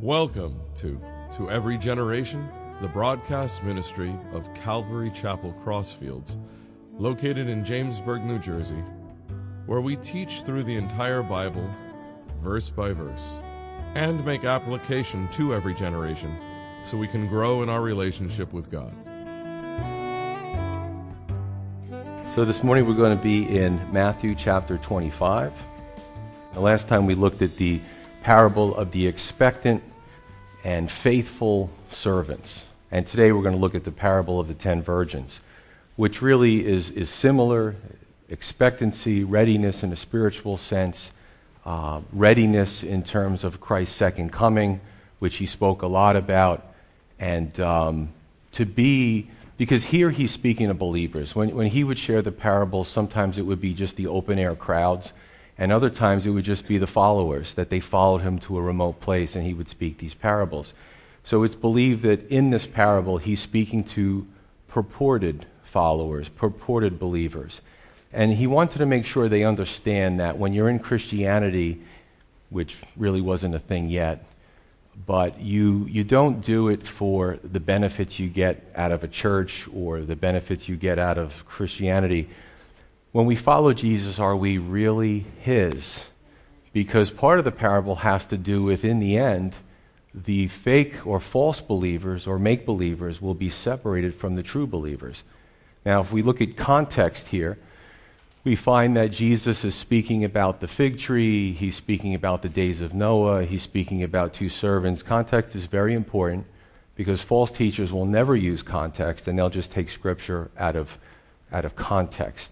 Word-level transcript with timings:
Welcome 0.00 0.60
to 0.76 1.00
To 1.36 1.50
Every 1.50 1.78
Generation, 1.78 2.48
the 2.80 2.88
broadcast 2.88 3.62
ministry 3.62 4.14
of 4.32 4.52
Calvary 4.54 5.10
Chapel 5.10 5.54
Crossfields, 5.64 6.36
located 6.98 7.48
in 7.48 7.64
Jamesburg, 7.64 8.24
New 8.24 8.38
Jersey, 8.38 8.82
where 9.66 9.80
we 9.80 9.96
teach 9.96 10.42
through 10.42 10.64
the 10.64 10.74
entire 10.76 11.22
Bible, 11.22 11.68
verse 12.42 12.68
by 12.68 12.92
verse, 12.92 13.32
and 13.94 14.24
make 14.26 14.44
application 14.44 15.28
to 15.28 15.54
every 15.54 15.74
generation 15.74 16.36
so 16.84 16.98
we 16.98 17.08
can 17.08 17.26
grow 17.26 17.62
in 17.62 17.68
our 17.68 17.80
relationship 17.80 18.52
with 18.52 18.70
God. 18.70 18.92
So 22.34 22.44
this 22.44 22.62
morning 22.62 22.86
we're 22.86 22.94
going 22.94 23.16
to 23.16 23.22
be 23.22 23.58
in 23.58 23.80
Matthew 23.92 24.34
chapter 24.34 24.76
25. 24.78 25.52
The 26.52 26.60
last 26.60 26.88
time 26.88 27.06
we 27.06 27.14
looked 27.14 27.42
at 27.42 27.56
the 27.56 27.80
parable 28.22 28.74
of 28.76 28.90
the 28.90 29.06
expectant 29.06 29.82
and 30.64 30.90
faithful 30.90 31.70
servants. 31.90 32.62
And 32.90 33.06
today 33.06 33.30
we're 33.30 33.42
going 33.42 33.54
to 33.54 33.60
look 33.60 33.74
at 33.74 33.84
the 33.84 33.92
parable 33.92 34.40
of 34.40 34.48
the 34.48 34.54
ten 34.54 34.82
virgins, 34.82 35.40
which 35.96 36.22
really 36.22 36.64
is, 36.64 36.90
is 36.90 37.10
similar 37.10 37.76
expectancy, 38.30 39.22
readiness 39.22 39.82
in 39.82 39.92
a 39.92 39.96
spiritual 39.96 40.56
sense, 40.56 41.12
uh, 41.66 42.00
readiness 42.12 42.82
in 42.82 43.02
terms 43.02 43.44
of 43.44 43.60
Christ's 43.60 43.94
second 43.94 44.32
coming, 44.32 44.80
which 45.18 45.36
he 45.36 45.46
spoke 45.46 45.82
a 45.82 45.86
lot 45.86 46.16
about, 46.16 46.66
and 47.18 47.60
um, 47.60 48.08
to 48.52 48.64
be, 48.64 49.28
because 49.58 49.84
here 49.84 50.10
he's 50.10 50.30
speaking 50.30 50.70
of 50.70 50.78
believers. 50.78 51.34
When, 51.34 51.54
when 51.54 51.66
he 51.66 51.84
would 51.84 51.98
share 51.98 52.22
the 52.22 52.32
parables, 52.32 52.88
sometimes 52.88 53.38
it 53.38 53.42
would 53.42 53.60
be 53.60 53.74
just 53.74 53.96
the 53.96 54.06
open 54.06 54.38
air 54.38 54.56
crowds 54.56 55.12
and 55.56 55.70
other 55.70 55.90
times 55.90 56.26
it 56.26 56.30
would 56.30 56.44
just 56.44 56.66
be 56.66 56.78
the 56.78 56.86
followers, 56.86 57.54
that 57.54 57.70
they 57.70 57.80
followed 57.80 58.22
him 58.22 58.38
to 58.40 58.58
a 58.58 58.62
remote 58.62 59.00
place 59.00 59.34
and 59.34 59.46
he 59.46 59.54
would 59.54 59.68
speak 59.68 59.98
these 59.98 60.14
parables. 60.14 60.72
So 61.24 61.42
it's 61.42 61.54
believed 61.54 62.02
that 62.02 62.28
in 62.28 62.50
this 62.50 62.66
parable, 62.66 63.18
he's 63.18 63.40
speaking 63.40 63.84
to 63.84 64.26
purported 64.68 65.46
followers, 65.62 66.28
purported 66.28 66.98
believers. 66.98 67.60
And 68.12 68.32
he 68.32 68.46
wanted 68.46 68.78
to 68.78 68.86
make 68.86 69.06
sure 69.06 69.28
they 69.28 69.44
understand 69.44 70.20
that 70.20 70.38
when 70.38 70.52
you're 70.52 70.68
in 70.68 70.78
Christianity, 70.78 71.80
which 72.50 72.78
really 72.96 73.20
wasn't 73.20 73.54
a 73.54 73.58
thing 73.58 73.88
yet, 73.88 74.24
but 75.06 75.40
you, 75.40 75.86
you 75.90 76.04
don't 76.04 76.40
do 76.40 76.68
it 76.68 76.86
for 76.86 77.38
the 77.42 77.58
benefits 77.58 78.18
you 78.18 78.28
get 78.28 78.64
out 78.76 78.92
of 78.92 79.02
a 79.02 79.08
church 79.08 79.68
or 79.74 80.00
the 80.00 80.14
benefits 80.14 80.68
you 80.68 80.76
get 80.76 80.98
out 80.98 81.18
of 81.18 81.44
Christianity 81.46 82.28
when 83.14 83.26
we 83.26 83.36
follow 83.36 83.72
Jesus, 83.72 84.18
are 84.18 84.34
we 84.34 84.58
really 84.58 85.24
His? 85.38 86.06
Because 86.72 87.12
part 87.12 87.38
of 87.38 87.44
the 87.44 87.52
parable 87.52 87.94
has 87.94 88.26
to 88.26 88.36
do 88.36 88.64
with, 88.64 88.84
in 88.84 88.98
the 88.98 89.16
end, 89.16 89.54
the 90.12 90.48
fake 90.48 91.06
or 91.06 91.20
false 91.20 91.60
believers 91.60 92.26
or 92.26 92.40
make 92.40 92.66
believers 92.66 93.22
will 93.22 93.34
be 93.34 93.50
separated 93.50 94.16
from 94.16 94.34
the 94.34 94.42
true 94.42 94.66
believers. 94.66 95.22
Now, 95.86 96.00
if 96.00 96.10
we 96.10 96.22
look 96.22 96.40
at 96.40 96.56
context 96.56 97.28
here, 97.28 97.56
we 98.42 98.56
find 98.56 98.96
that 98.96 99.12
Jesus 99.12 99.64
is 99.64 99.76
speaking 99.76 100.24
about 100.24 100.58
the 100.58 100.66
fig 100.66 100.98
tree, 100.98 101.52
he's 101.52 101.76
speaking 101.76 102.16
about 102.16 102.42
the 102.42 102.48
days 102.48 102.80
of 102.80 102.94
Noah, 102.94 103.44
he's 103.44 103.62
speaking 103.62 104.02
about 104.02 104.34
two 104.34 104.48
servants. 104.48 105.04
Context 105.04 105.54
is 105.54 105.66
very 105.66 105.94
important 105.94 106.46
because 106.96 107.22
false 107.22 107.52
teachers 107.52 107.92
will 107.92 108.06
never 108.06 108.34
use 108.34 108.64
context 108.64 109.28
and 109.28 109.38
they'll 109.38 109.50
just 109.50 109.70
take 109.70 109.88
scripture 109.88 110.50
out 110.58 110.74
of, 110.74 110.98
out 111.52 111.64
of 111.64 111.76
context 111.76 112.50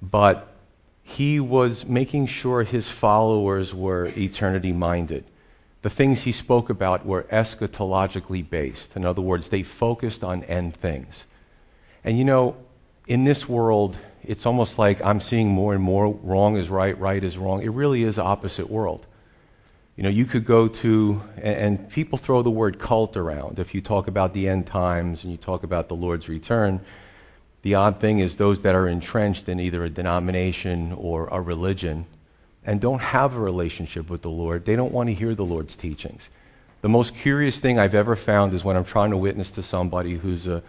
but 0.00 0.54
he 1.02 1.40
was 1.40 1.86
making 1.86 2.26
sure 2.26 2.62
his 2.62 2.90
followers 2.90 3.74
were 3.74 4.12
eternity 4.16 4.72
minded. 4.72 5.24
The 5.82 5.90
things 5.90 6.22
he 6.22 6.32
spoke 6.32 6.68
about 6.68 7.06
were 7.06 7.22
eschatologically 7.24 8.48
based. 8.48 8.94
In 8.94 9.04
other 9.04 9.22
words, 9.22 9.48
they 9.48 9.62
focused 9.62 10.22
on 10.22 10.44
end 10.44 10.76
things. 10.76 11.24
And 12.04 12.18
you 12.18 12.24
know, 12.24 12.56
in 13.06 13.24
this 13.24 13.48
world, 13.48 13.96
it's 14.22 14.44
almost 14.44 14.78
like 14.78 15.02
I'm 15.02 15.20
seeing 15.20 15.48
more 15.48 15.72
and 15.74 15.82
more 15.82 16.12
wrong 16.22 16.56
is 16.56 16.68
right, 16.68 16.98
right 16.98 17.22
is 17.22 17.38
wrong. 17.38 17.62
It 17.62 17.70
really 17.70 18.02
is 18.02 18.18
opposite 18.18 18.68
world. 18.68 19.06
You 19.96 20.02
know, 20.04 20.10
you 20.10 20.26
could 20.26 20.44
go 20.44 20.68
to, 20.68 21.22
and 21.38 21.88
people 21.90 22.18
throw 22.18 22.42
the 22.42 22.50
word 22.50 22.78
cult 22.78 23.16
around. 23.16 23.58
If 23.58 23.74
you 23.74 23.80
talk 23.80 24.06
about 24.06 24.32
the 24.34 24.48
end 24.48 24.66
times 24.66 25.24
and 25.24 25.32
you 25.32 25.38
talk 25.38 25.64
about 25.64 25.88
the 25.88 25.96
Lord's 25.96 26.28
return, 26.28 26.80
the 27.68 27.74
odd 27.74 28.00
thing 28.00 28.18
is, 28.18 28.38
those 28.38 28.62
that 28.62 28.74
are 28.74 28.88
entrenched 28.88 29.46
in 29.46 29.60
either 29.60 29.84
a 29.84 29.90
denomination 29.90 30.90
or 30.92 31.26
a 31.26 31.38
religion 31.38 32.06
and 32.64 32.80
don't 32.80 33.02
have 33.02 33.34
a 33.34 33.38
relationship 33.38 34.08
with 34.08 34.22
the 34.22 34.30
Lord, 34.30 34.64
they 34.64 34.74
don't 34.74 34.90
want 34.90 35.10
to 35.10 35.14
hear 35.14 35.34
the 35.34 35.44
Lord's 35.44 35.76
teachings. 35.76 36.30
The 36.80 36.88
most 36.88 37.14
curious 37.14 37.60
thing 37.60 37.78
I've 37.78 37.94
ever 37.94 38.16
found 38.16 38.54
is 38.54 38.64
when 38.64 38.74
I'm 38.74 38.86
trying 38.86 39.10
to 39.10 39.18
witness 39.18 39.50
to 39.50 39.62
somebody 39.62 40.14
who's 40.14 40.46
a, 40.46 40.62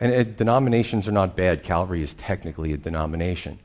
and 0.00 0.36
denominations 0.36 1.06
are 1.06 1.12
not 1.12 1.36
bad. 1.36 1.62
Calvary 1.62 2.02
is 2.02 2.14
technically 2.14 2.72
a 2.72 2.76
denomination. 2.76 3.60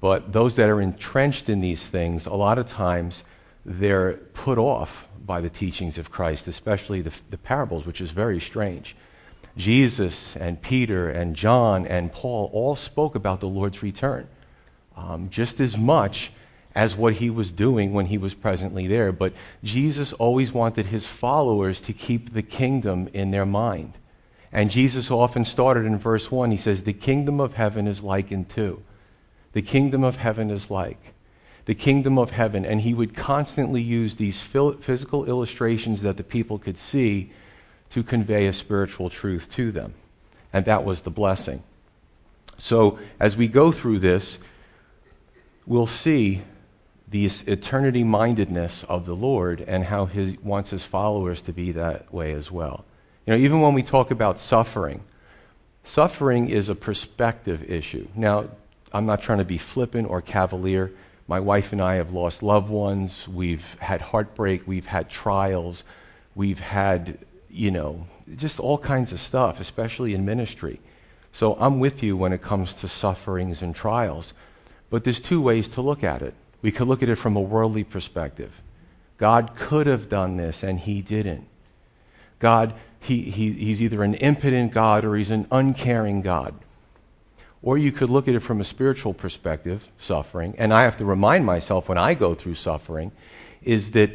But 0.00 0.32
those 0.32 0.56
that 0.56 0.68
are 0.68 0.80
entrenched 0.80 1.48
in 1.48 1.60
these 1.60 1.86
things, 1.86 2.26
a 2.26 2.34
lot 2.34 2.58
of 2.58 2.66
times 2.66 3.22
they're 3.64 4.14
put 4.32 4.58
off 4.58 5.06
by 5.24 5.40
the 5.40 5.50
teachings 5.50 5.98
of 5.98 6.10
Christ, 6.10 6.48
especially 6.48 7.00
the, 7.00 7.12
the 7.30 7.38
parables, 7.38 7.86
which 7.86 8.00
is 8.00 8.10
very 8.10 8.40
strange. 8.40 8.96
Jesus 9.56 10.34
and 10.36 10.60
Peter 10.60 11.08
and 11.08 11.36
John 11.36 11.86
and 11.86 12.12
Paul 12.12 12.50
all 12.52 12.76
spoke 12.76 13.14
about 13.14 13.40
the 13.40 13.48
Lord's 13.48 13.82
return 13.82 14.28
um, 14.96 15.28
just 15.30 15.60
as 15.60 15.76
much 15.76 16.32
as 16.74 16.96
what 16.96 17.14
he 17.14 17.30
was 17.30 17.52
doing 17.52 17.92
when 17.92 18.06
he 18.06 18.18
was 18.18 18.34
presently 18.34 18.86
there. 18.86 19.12
But 19.12 19.32
Jesus 19.62 20.12
always 20.14 20.52
wanted 20.52 20.86
his 20.86 21.06
followers 21.06 21.80
to 21.82 21.92
keep 21.92 22.32
the 22.32 22.42
kingdom 22.42 23.08
in 23.12 23.30
their 23.30 23.46
mind. 23.46 23.94
And 24.52 24.70
Jesus 24.70 25.10
often 25.10 25.44
started 25.44 25.84
in 25.84 25.98
verse 25.98 26.30
1. 26.30 26.50
He 26.50 26.56
says, 26.56 26.82
The 26.82 26.92
kingdom 26.92 27.40
of 27.40 27.54
heaven 27.54 27.86
is 27.86 28.02
likened 28.02 28.48
to. 28.50 28.82
The 29.52 29.62
kingdom 29.62 30.02
of 30.02 30.16
heaven 30.16 30.50
is 30.50 30.70
like. 30.70 31.12
The 31.66 31.74
kingdom 31.74 32.18
of 32.18 32.32
heaven. 32.32 32.64
And 32.64 32.80
he 32.80 32.94
would 32.94 33.16
constantly 33.16 33.82
use 33.82 34.16
these 34.16 34.42
physical 34.42 35.24
illustrations 35.26 36.02
that 36.02 36.16
the 36.16 36.24
people 36.24 36.58
could 36.58 36.78
see 36.78 37.32
to 37.94 38.02
convey 38.02 38.48
a 38.48 38.52
spiritual 38.52 39.08
truth 39.08 39.48
to 39.48 39.70
them. 39.70 39.94
And 40.52 40.64
that 40.64 40.84
was 40.84 41.02
the 41.02 41.10
blessing. 41.10 41.62
So, 42.58 42.98
as 43.20 43.36
we 43.36 43.46
go 43.46 43.70
through 43.70 44.00
this, 44.00 44.38
we'll 45.64 45.86
see 45.86 46.42
the 47.08 47.30
eternity 47.46 48.02
mindedness 48.02 48.82
of 48.88 49.06
the 49.06 49.14
Lord 49.14 49.60
and 49.60 49.84
how 49.84 50.06
he 50.06 50.36
wants 50.42 50.70
his 50.70 50.84
followers 50.84 51.40
to 51.42 51.52
be 51.52 51.70
that 51.70 52.12
way 52.12 52.32
as 52.32 52.50
well. 52.50 52.84
You 53.26 53.34
know, 53.34 53.38
even 53.38 53.60
when 53.60 53.74
we 53.74 53.84
talk 53.84 54.10
about 54.10 54.40
suffering, 54.40 55.04
suffering 55.84 56.48
is 56.48 56.68
a 56.68 56.74
perspective 56.74 57.62
issue. 57.70 58.08
Now, 58.16 58.48
I'm 58.92 59.06
not 59.06 59.22
trying 59.22 59.38
to 59.38 59.44
be 59.44 59.58
flippant 59.58 60.10
or 60.10 60.20
cavalier. 60.20 60.90
My 61.28 61.38
wife 61.38 61.70
and 61.70 61.80
I 61.80 61.94
have 61.94 62.12
lost 62.12 62.42
loved 62.42 62.68
ones. 62.68 63.28
We've 63.28 63.76
had 63.78 64.00
heartbreak. 64.00 64.66
We've 64.66 64.86
had 64.86 65.08
trials. 65.08 65.84
We've 66.34 66.58
had 66.58 67.18
you 67.54 67.70
know, 67.70 68.06
just 68.36 68.58
all 68.58 68.78
kinds 68.78 69.12
of 69.12 69.20
stuff, 69.20 69.60
especially 69.60 70.12
in 70.12 70.24
ministry. 70.24 70.80
So 71.32 71.56
I'm 71.60 71.78
with 71.78 72.02
you 72.02 72.16
when 72.16 72.32
it 72.32 72.42
comes 72.42 72.74
to 72.74 72.88
sufferings 72.88 73.62
and 73.62 73.74
trials. 73.74 74.34
But 74.90 75.04
there's 75.04 75.20
two 75.20 75.40
ways 75.40 75.68
to 75.70 75.80
look 75.80 76.02
at 76.02 76.20
it. 76.20 76.34
We 76.62 76.72
could 76.72 76.88
look 76.88 77.02
at 77.02 77.08
it 77.08 77.16
from 77.16 77.36
a 77.36 77.40
worldly 77.40 77.84
perspective. 77.84 78.52
God 79.18 79.52
could 79.56 79.86
have 79.86 80.08
done 80.08 80.36
this 80.36 80.62
and 80.64 80.80
he 80.80 81.00
didn't. 81.00 81.46
God, 82.40 82.74
he, 82.98 83.22
he, 83.22 83.52
he's 83.52 83.80
either 83.80 84.02
an 84.02 84.14
impotent 84.14 84.72
God 84.72 85.04
or 85.04 85.14
he's 85.14 85.30
an 85.30 85.46
uncaring 85.52 86.22
God. 86.22 86.54
Or 87.62 87.78
you 87.78 87.92
could 87.92 88.10
look 88.10 88.26
at 88.26 88.34
it 88.34 88.40
from 88.40 88.60
a 88.60 88.64
spiritual 88.64 89.14
perspective, 89.14 89.88
suffering, 89.98 90.54
and 90.58 90.74
I 90.74 90.82
have 90.82 90.96
to 90.98 91.04
remind 91.04 91.46
myself 91.46 91.88
when 91.88 91.98
I 91.98 92.14
go 92.14 92.34
through 92.34 92.56
suffering, 92.56 93.12
is 93.62 93.92
that 93.92 94.10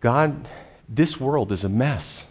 God, 0.00 0.46
this 0.88 1.18
world 1.18 1.50
is 1.50 1.64
a 1.64 1.68
mess. 1.68 2.24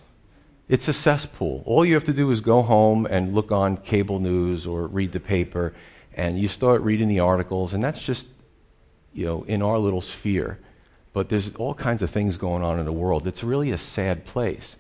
It's 0.69 0.89
a 0.89 0.93
cesspool. 0.93 1.63
All 1.65 1.85
you 1.85 1.93
have 1.93 2.03
to 2.05 2.13
do 2.13 2.29
is 2.29 2.41
go 2.41 2.61
home 2.61 3.05
and 3.05 3.33
look 3.33 3.51
on 3.53 3.77
cable 3.77 4.19
news 4.19 4.67
or 4.67 4.87
read 4.87 5.13
the 5.13 5.19
paper, 5.19 5.73
and 6.13 6.37
you 6.37 6.49
start 6.49 6.81
reading 6.81 7.07
the 7.07 7.21
articles, 7.21 7.73
and 7.73 7.81
that's 7.81 8.01
just, 8.01 8.27
you 9.13 9.25
know, 9.25 9.43
in 9.43 9.61
our 9.61 9.77
little 9.77 10.01
sphere. 10.01 10.59
But 11.13 11.29
there's 11.29 11.55
all 11.55 11.73
kinds 11.73 12.01
of 12.01 12.09
things 12.09 12.35
going 12.35 12.63
on 12.63 12.79
in 12.79 12.85
the 12.85 12.91
world. 12.91 13.27
It's 13.27 13.43
really 13.43 13.71
a 13.71 13.77
sad 13.77 14.25
place. 14.25 14.75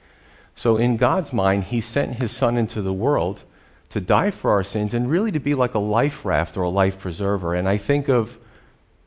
So, 0.55 0.75
in 0.75 0.97
God's 0.97 1.31
mind, 1.31 1.65
He 1.65 1.79
sent 1.79 2.15
His 2.15 2.31
Son 2.31 2.57
into 2.57 2.81
the 2.81 2.93
world 2.93 3.43
to 3.91 4.01
die 4.01 4.31
for 4.31 4.51
our 4.51 4.65
sins 4.65 4.93
and 4.93 5.09
really 5.09 5.31
to 5.31 5.39
be 5.39 5.55
like 5.55 5.73
a 5.73 5.79
life 5.79 6.25
raft 6.25 6.57
or 6.57 6.63
a 6.63 6.69
life 6.69 6.99
preserver. 6.99 7.55
And 7.55 7.69
I 7.69 7.77
think 7.77 8.09
of, 8.09 8.37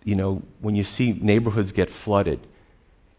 you 0.02 0.16
know, 0.16 0.42
when 0.60 0.76
you 0.76 0.84
see 0.84 1.12
neighborhoods 1.12 1.72
get 1.72 1.90
flooded 1.90 2.40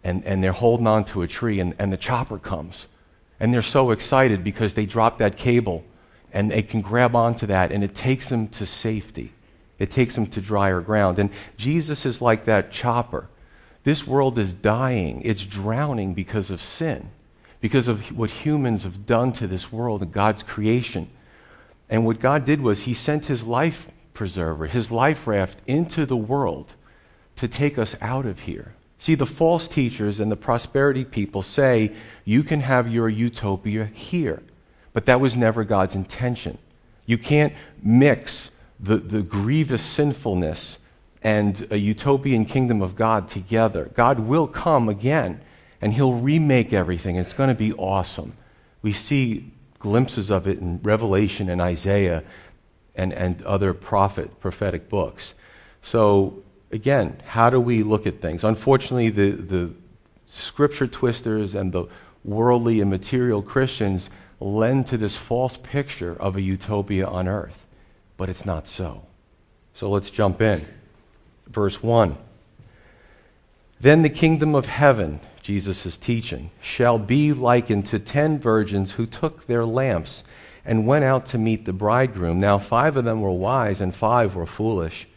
and, 0.03 0.25
and 0.25 0.43
they're 0.43 0.51
holding 0.51 0.87
on 0.87 1.05
to 1.05 1.21
a 1.21 1.27
tree 1.27 1.59
and, 1.59 1.75
and 1.77 1.93
the 1.93 1.97
chopper 1.97 2.39
comes 2.39 2.87
and 3.41 3.51
they're 3.51 3.63
so 3.63 3.89
excited 3.89 4.43
because 4.43 4.75
they 4.75 4.85
drop 4.85 5.17
that 5.17 5.35
cable 5.35 5.83
and 6.31 6.51
they 6.51 6.61
can 6.61 6.79
grab 6.79 7.15
onto 7.15 7.47
that 7.47 7.71
and 7.71 7.83
it 7.83 7.95
takes 7.95 8.29
them 8.29 8.47
to 8.47 8.67
safety. 8.67 9.33
It 9.79 9.89
takes 9.89 10.13
them 10.13 10.27
to 10.27 10.41
drier 10.41 10.79
ground. 10.79 11.17
And 11.17 11.31
Jesus 11.57 12.05
is 12.05 12.21
like 12.21 12.45
that 12.45 12.71
chopper. 12.71 13.27
This 13.83 14.05
world 14.05 14.37
is 14.37 14.53
dying, 14.53 15.23
it's 15.25 15.43
drowning 15.43 16.13
because 16.13 16.51
of 16.51 16.61
sin, 16.61 17.09
because 17.61 17.87
of 17.87 18.15
what 18.15 18.29
humans 18.29 18.83
have 18.83 19.07
done 19.07 19.33
to 19.33 19.47
this 19.47 19.71
world 19.71 20.03
and 20.03 20.11
God's 20.11 20.43
creation. 20.43 21.09
And 21.89 22.05
what 22.05 22.19
God 22.19 22.45
did 22.45 22.61
was 22.61 22.81
He 22.81 22.93
sent 22.93 23.25
His 23.25 23.43
life 23.43 23.87
preserver, 24.13 24.67
His 24.67 24.91
life 24.91 25.25
raft 25.25 25.57
into 25.65 26.05
the 26.05 26.15
world 26.15 26.73
to 27.37 27.47
take 27.47 27.79
us 27.79 27.95
out 28.01 28.27
of 28.27 28.41
here. 28.41 28.75
See, 29.01 29.15
the 29.15 29.25
false 29.25 29.67
teachers 29.67 30.19
and 30.19 30.31
the 30.31 30.35
prosperity 30.35 31.03
people 31.05 31.41
say 31.41 31.91
you 32.23 32.43
can 32.43 32.59
have 32.59 32.87
your 32.87 33.09
utopia 33.09 33.85
here, 33.85 34.43
but 34.93 35.07
that 35.07 35.19
was 35.19 35.35
never 35.35 35.63
God's 35.63 35.95
intention. 35.95 36.59
You 37.07 37.17
can't 37.17 37.51
mix 37.81 38.51
the, 38.79 38.97
the 38.97 39.23
grievous 39.23 39.81
sinfulness 39.81 40.77
and 41.23 41.67
a 41.71 41.77
utopian 41.77 42.45
kingdom 42.45 42.83
of 42.83 42.95
God 42.95 43.27
together. 43.27 43.89
God 43.95 44.19
will 44.19 44.45
come 44.45 44.87
again 44.87 45.41
and 45.81 45.93
he'll 45.93 46.13
remake 46.13 46.71
everything. 46.71 47.15
It's 47.15 47.33
going 47.33 47.49
to 47.49 47.55
be 47.55 47.73
awesome. 47.73 48.33
We 48.83 48.93
see 48.93 49.51
glimpses 49.79 50.29
of 50.29 50.47
it 50.47 50.59
in 50.59 50.79
Revelation 50.83 51.49
and 51.49 51.59
Isaiah 51.59 52.23
and, 52.93 53.13
and 53.13 53.41
other 53.45 53.73
prophet, 53.73 54.39
prophetic 54.39 54.89
books. 54.89 55.33
So, 55.81 56.43
again, 56.71 57.21
how 57.25 57.49
do 57.49 57.59
we 57.59 57.83
look 57.83 58.07
at 58.07 58.21
things? 58.21 58.43
Unfortunately, 58.43 59.09
the, 59.09 59.31
the 59.31 59.71
scripture 60.27 60.87
twisters 60.87 61.53
and 61.55 61.71
the 61.71 61.85
worldly 62.23 62.81
and 62.81 62.89
material 62.89 63.41
Christians 63.41 64.09
lend 64.39 64.87
to 64.87 64.97
this 64.97 65.15
false 65.15 65.57
picture 65.57 66.15
of 66.19 66.35
a 66.35 66.41
utopia 66.41 67.05
on 67.05 67.27
earth, 67.27 67.65
but 68.17 68.29
it's 68.29 68.45
not 68.45 68.67
so. 68.67 69.03
So 69.73 69.89
let's 69.89 70.09
jump 70.09 70.41
in. 70.41 70.65
Verse 71.47 71.81
1. 71.81 72.17
Then 73.79 74.03
the 74.03 74.09
kingdom 74.09 74.53
of 74.53 74.67
heaven, 74.67 75.19
Jesus 75.41 75.85
is 75.85 75.97
teaching, 75.97 76.51
shall 76.61 76.99
be 76.99 77.33
likened 77.33 77.87
to 77.87 77.99
ten 77.99 78.39
virgins 78.39 78.91
who 78.91 79.05
took 79.05 79.47
their 79.47 79.65
lamps 79.65 80.23
and 80.63 80.85
went 80.85 81.03
out 81.03 81.25
to 81.27 81.39
meet 81.39 81.65
the 81.65 81.73
bridegroom. 81.73 82.39
Now, 82.39 82.59
five 82.59 82.95
of 82.95 83.05
them 83.05 83.21
were 83.21 83.31
wise 83.31 83.81
and 83.81 83.95
five 83.95 84.35
were 84.35 84.45
foolish. 84.45 85.07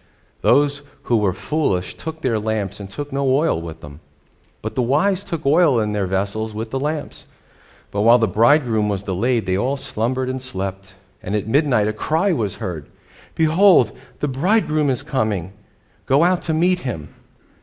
Those 0.44 0.82
who 1.04 1.16
were 1.16 1.32
foolish 1.32 1.96
took 1.96 2.20
their 2.20 2.38
lamps 2.38 2.78
and 2.78 2.90
took 2.90 3.10
no 3.10 3.34
oil 3.34 3.62
with 3.62 3.80
them. 3.80 4.00
But 4.60 4.74
the 4.74 4.82
wise 4.82 5.24
took 5.24 5.46
oil 5.46 5.80
in 5.80 5.94
their 5.94 6.06
vessels 6.06 6.52
with 6.52 6.70
the 6.70 6.78
lamps. 6.78 7.24
But 7.90 8.02
while 8.02 8.18
the 8.18 8.28
bridegroom 8.28 8.90
was 8.90 9.04
delayed, 9.04 9.46
they 9.46 9.56
all 9.56 9.78
slumbered 9.78 10.28
and 10.28 10.42
slept. 10.42 10.92
And 11.22 11.34
at 11.34 11.46
midnight 11.46 11.88
a 11.88 11.94
cry 11.94 12.34
was 12.34 12.56
heard 12.56 12.90
Behold, 13.34 13.96
the 14.20 14.28
bridegroom 14.28 14.90
is 14.90 15.02
coming. 15.02 15.54
Go 16.04 16.24
out 16.24 16.42
to 16.42 16.52
meet 16.52 16.80
him. 16.80 17.14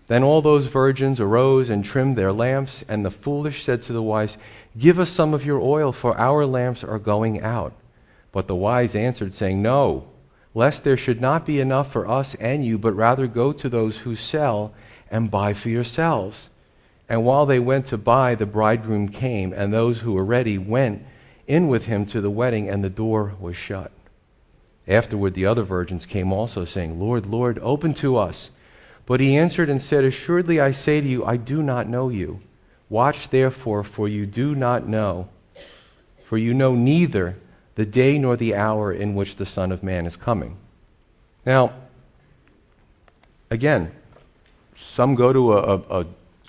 Then 0.08 0.24
all 0.24 0.42
those 0.42 0.66
virgins 0.66 1.20
arose 1.20 1.70
and 1.70 1.86
trimmed 1.86 2.18
their 2.18 2.34
lamps, 2.34 2.84
and 2.88 3.06
the 3.06 3.12
foolish 3.12 3.64
said 3.64 3.84
to 3.84 3.94
the 3.94 4.02
wise, 4.02 4.38
Give 4.76 5.00
us 5.00 5.12
some 5.12 5.36
of 5.36 5.46
your 5.46 5.60
oil, 5.60 5.92
for 5.92 6.18
our 6.18 6.48
lamps 6.48 6.84
are 6.84 6.98
going 6.98 7.42
out. 7.42 7.74
But 8.32 8.48
the 8.48 8.56
wise 8.56 8.96
answered, 8.96 9.36
saying, 9.36 9.62
No, 9.62 10.08
lest 10.54 10.84
there 10.84 10.98
should 10.98 11.22
not 11.22 11.46
be 11.46 11.60
enough 11.60 11.92
for 11.92 12.08
us 12.08 12.36
and 12.36 12.66
you, 12.66 12.78
but 12.78 12.94
rather 12.94 13.28
go 13.28 13.52
to 13.52 13.70
those 13.70 14.00
who 14.00 14.16
sell 14.16 14.74
and 15.10 15.32
buy 15.32 15.54
for 15.54 15.70
yourselves. 15.70 16.50
And 17.08 17.26
while 17.26 17.46
they 17.46 17.60
went 17.60 17.86
to 17.88 17.98
buy, 17.98 18.36
the 18.36 18.46
bridegroom 18.46 19.10
came, 19.10 19.54
and 19.54 19.74
those 19.74 20.00
who 20.00 20.14
were 20.14 20.26
ready 20.26 20.58
went 20.58 21.04
in 21.48 21.68
with 21.68 21.86
him 21.86 22.06
to 22.08 22.22
the 22.22 22.30
wedding, 22.30 22.70
and 22.70 22.84
the 22.84 22.90
door 22.90 23.34
was 23.40 23.58
shut. 23.58 23.92
Afterward, 24.88 25.34
the 25.34 25.46
other 25.46 25.64
virgins 25.64 26.06
came 26.06 26.32
also, 26.32 26.66
saying, 26.66 27.00
Lord, 27.00 27.26
Lord, 27.26 27.60
open 27.62 27.94
to 27.96 28.18
us. 28.18 28.50
But 29.06 29.20
he 29.20 29.38
answered 29.38 29.70
and 29.70 29.82
said, 29.82 30.04
Assuredly 30.04 30.60
I 30.60 30.72
say 30.72 31.02
to 31.02 31.08
you, 31.08 31.26
I 31.26 31.38
do 31.38 31.62
not 31.62 31.88
know 31.88 32.10
you. 32.10 32.42
Watch 32.90 33.30
therefore, 33.30 33.84
for 33.84 34.08
you 34.08 34.26
do 34.26 34.56
not 34.56 34.88
know, 34.88 35.30
for 36.26 36.38
you 36.38 36.54
know 36.54 36.76
neither 36.76 37.38
the 37.76 37.86
day 37.86 38.18
nor 38.18 38.36
the 38.36 38.56
hour 38.56 38.92
in 38.92 39.16
which 39.16 39.38
the 39.38 39.46
Son 39.46 39.72
of 39.72 39.84
Man 39.84 40.06
is 40.06 40.16
coming. 40.16 40.58
Now, 41.46 41.74
again, 43.50 43.92
some 44.94 45.16
go 45.16 45.32
to 45.32 45.54
a, 45.54 45.78
a, 45.78 46.00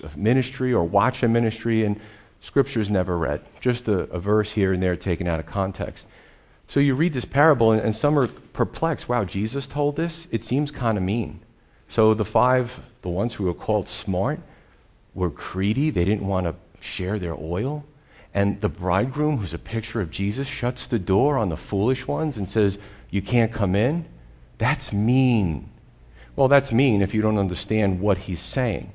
a 0.03 0.17
ministry 0.17 0.73
or 0.73 0.83
watch 0.83 1.23
a 1.23 1.27
ministry 1.27 1.83
and 1.83 1.99
scripture's 2.41 2.89
never 2.89 3.17
read, 3.17 3.41
just 3.61 3.87
a, 3.87 4.01
a, 4.09 4.19
verse 4.19 4.51
here 4.51 4.73
and 4.73 4.83
there 4.83 4.95
taken 4.95 5.27
out 5.27 5.39
of 5.39 5.45
context. 5.45 6.05
So 6.67 6.79
you 6.79 6.93
read 6.93 7.13
this 7.13 7.25
parable 7.25 7.71
and, 7.71 7.81
and 7.81 7.95
some 7.95 8.19
are 8.19 8.27
perplexed. 8.27 9.07
Wow, 9.07 9.23
Jesus 9.23 9.65
told 9.65 9.95
this? 9.95 10.27
It 10.29 10.43
seems 10.43 10.71
kind 10.71 10.97
of 10.97 11.03
mean. 11.03 11.39
So 11.87 12.13
the 12.13 12.25
five, 12.25 12.81
the 13.01 13.09
ones 13.09 13.35
who 13.35 13.45
were 13.45 13.53
called 13.53 13.87
smart, 13.87 14.39
were 15.13 15.29
greedy. 15.29 15.89
They 15.89 16.05
didn't 16.05 16.27
want 16.27 16.47
to 16.47 16.55
share 16.81 17.17
their 17.17 17.35
oil. 17.35 17.85
And 18.33 18.59
the 18.61 18.69
bridegroom, 18.69 19.37
who's 19.37 19.53
a 19.53 19.59
picture 19.59 20.01
of 20.01 20.09
Jesus, 20.09 20.47
shuts 20.47 20.87
the 20.87 20.99
door 20.99 21.37
on 21.37 21.49
the 21.49 21.57
foolish 21.57 22.07
ones 22.07 22.35
and 22.35 22.49
says, 22.49 22.79
You 23.11 23.21
can't 23.21 23.53
come 23.53 23.75
in. 23.75 24.05
That's 24.57 24.91
mean. 24.91 25.69
Well, 26.35 26.47
that's 26.47 26.71
mean 26.71 27.01
if 27.01 27.13
you 27.13 27.21
don't 27.21 27.37
understand 27.37 27.99
what 27.99 28.19
he's 28.19 28.41
saying. 28.41 28.91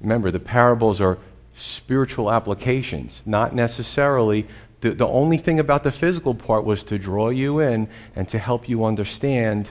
Remember, 0.00 0.30
the 0.30 0.40
parables 0.40 1.00
are 1.00 1.18
spiritual 1.56 2.30
applications, 2.30 3.22
not 3.24 3.54
necessarily. 3.54 4.46
The, 4.82 4.90
the 4.90 5.08
only 5.08 5.38
thing 5.38 5.58
about 5.58 5.84
the 5.84 5.90
physical 5.90 6.34
part 6.34 6.64
was 6.64 6.82
to 6.84 6.98
draw 6.98 7.30
you 7.30 7.60
in 7.60 7.88
and 8.14 8.28
to 8.28 8.38
help 8.38 8.68
you 8.68 8.84
understand 8.84 9.70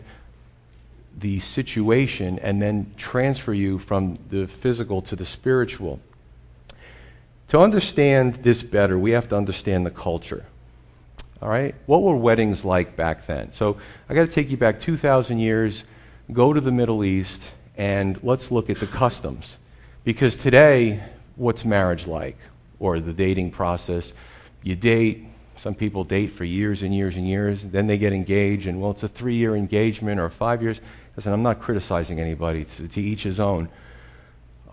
the 1.17 1.39
situation 1.39 2.39
and 2.39 2.61
then 2.61 2.91
transfer 2.97 3.53
you 3.53 3.77
from 3.77 4.17
the 4.29 4.47
physical 4.47 5.01
to 5.03 5.15
the 5.15 5.25
spiritual. 5.25 5.99
To 7.49 7.59
understand 7.59 8.43
this 8.43 8.63
better, 8.63 8.97
we 8.97 9.11
have 9.11 9.29
to 9.29 9.37
understand 9.37 9.85
the 9.85 9.91
culture. 9.91 10.45
All 11.41 11.49
right? 11.49 11.75
What 11.85 12.01
were 12.01 12.15
weddings 12.15 12.65
like 12.65 12.95
back 12.95 13.27
then? 13.27 13.51
So 13.51 13.77
I 14.09 14.13
got 14.13 14.25
to 14.25 14.31
take 14.31 14.49
you 14.49 14.57
back 14.57 14.79
2,000 14.79 15.39
years, 15.39 15.83
go 16.31 16.53
to 16.53 16.61
the 16.61 16.71
Middle 16.71 17.03
East, 17.03 17.43
and 17.77 18.21
let's 18.23 18.51
look 18.51 18.69
at 18.69 18.79
the 18.79 18.87
customs. 18.87 19.57
Because 20.03 20.37
today, 20.37 21.03
what's 21.35 21.65
marriage 21.65 22.07
like? 22.07 22.37
Or 22.79 22.99
the 22.99 23.13
dating 23.13 23.51
process? 23.51 24.13
You 24.63 24.75
date, 24.75 25.25
some 25.57 25.75
people 25.75 26.03
date 26.03 26.33
for 26.33 26.45
years 26.45 26.81
and 26.81 26.93
years 26.95 27.15
and 27.15 27.27
years, 27.27 27.63
then 27.63 27.87
they 27.87 27.97
get 27.97 28.13
engaged, 28.13 28.67
and 28.67 28.81
well, 28.81 28.91
it's 28.91 29.03
a 29.03 29.07
three 29.07 29.35
year 29.35 29.55
engagement 29.55 30.19
or 30.19 30.29
five 30.29 30.61
years. 30.61 30.81
Listen, 31.15 31.31
I'm 31.31 31.43
not 31.43 31.59
criticizing 31.59 32.19
anybody, 32.19 32.65
to, 32.77 32.87
to 32.87 33.01
each 33.01 33.23
his 33.23 33.39
own. 33.39 33.69